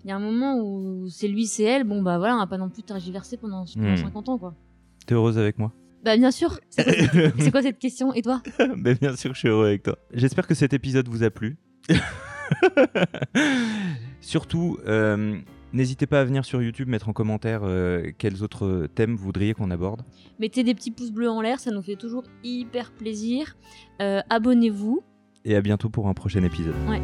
y 0.05 0.11
a 0.11 0.17
un 0.17 0.21
moment 0.21 0.59
où 0.61 1.09
c'est 1.09 1.29
lui, 1.29 1.47
c'est 1.47 1.63
elle. 1.63 1.85
Bon, 1.85 2.03
bah 2.03 2.19
voilà, 2.19 2.35
on 2.35 2.39
va 2.39 2.49
pas 2.49 2.59
non 2.59 2.69
plus 2.69 2.83
tergiverser 2.83 3.37
pendant, 3.37 3.65
pendant 3.75 3.93
Hmm. 3.93 3.97
50 3.97 4.29
ans, 4.29 4.39
quoi. 4.39 4.55
T'es 5.07 5.15
heureuse 5.15 5.39
avec 5.39 5.57
moi 5.59 5.73
Bah 6.09 6.17
bien 6.17 6.31
sûr. 6.31 6.59
C'est 6.71 6.85
quoi, 6.85 6.93
cette- 6.95 7.35
c'est 7.41 7.51
quoi 7.51 7.61
cette 7.61 7.79
question? 7.79 8.15
Et 8.15 8.23
toi? 8.23 8.41
Bien 8.79 9.15
sûr, 9.15 9.35
je 9.35 9.39
suis 9.41 9.49
heureux 9.49 9.67
avec 9.67 9.83
toi. 9.83 9.99
J'espère 10.15 10.47
que 10.47 10.55
cet 10.55 10.73
épisode 10.73 11.07
vous 11.07 11.23
a 11.23 11.29
plu. 11.29 11.59
Surtout, 14.23 14.79
euh, 14.87 15.37
n'hésitez 15.75 16.07
pas 16.07 16.23
à 16.23 16.25
venir 16.25 16.47
sur 16.47 16.63
YouTube 16.63 16.89
mettre 16.89 17.11
en 17.11 17.13
commentaire 17.13 17.61
euh, 17.63 18.11
quels 18.17 18.43
autres 18.43 18.89
thèmes 18.95 19.17
vous 19.17 19.25
voudriez 19.25 19.53
qu'on 19.53 19.71
aborde. 19.71 20.01
Mettez 20.39 20.65
des 20.65 20.75
petits 20.75 20.91
pouces 20.93 21.13
bleus 21.13 21.29
en 21.29 21.43
l'air, 21.43 21.61
ça 21.61 21.71
nous 21.71 21.83
fait 21.83 21.97
toujours 21.97 22.25
hyper 22.43 22.91
plaisir. 22.93 23.59
Euh, 24.01 24.23
Abonnez-vous. 24.31 25.03
Et 25.45 25.57
à 25.57 25.61
bientôt 25.61 25.91
pour 25.91 26.09
un 26.09 26.15
prochain 26.15 26.43
épisode. 26.43 26.75
Ouais. 26.89 27.03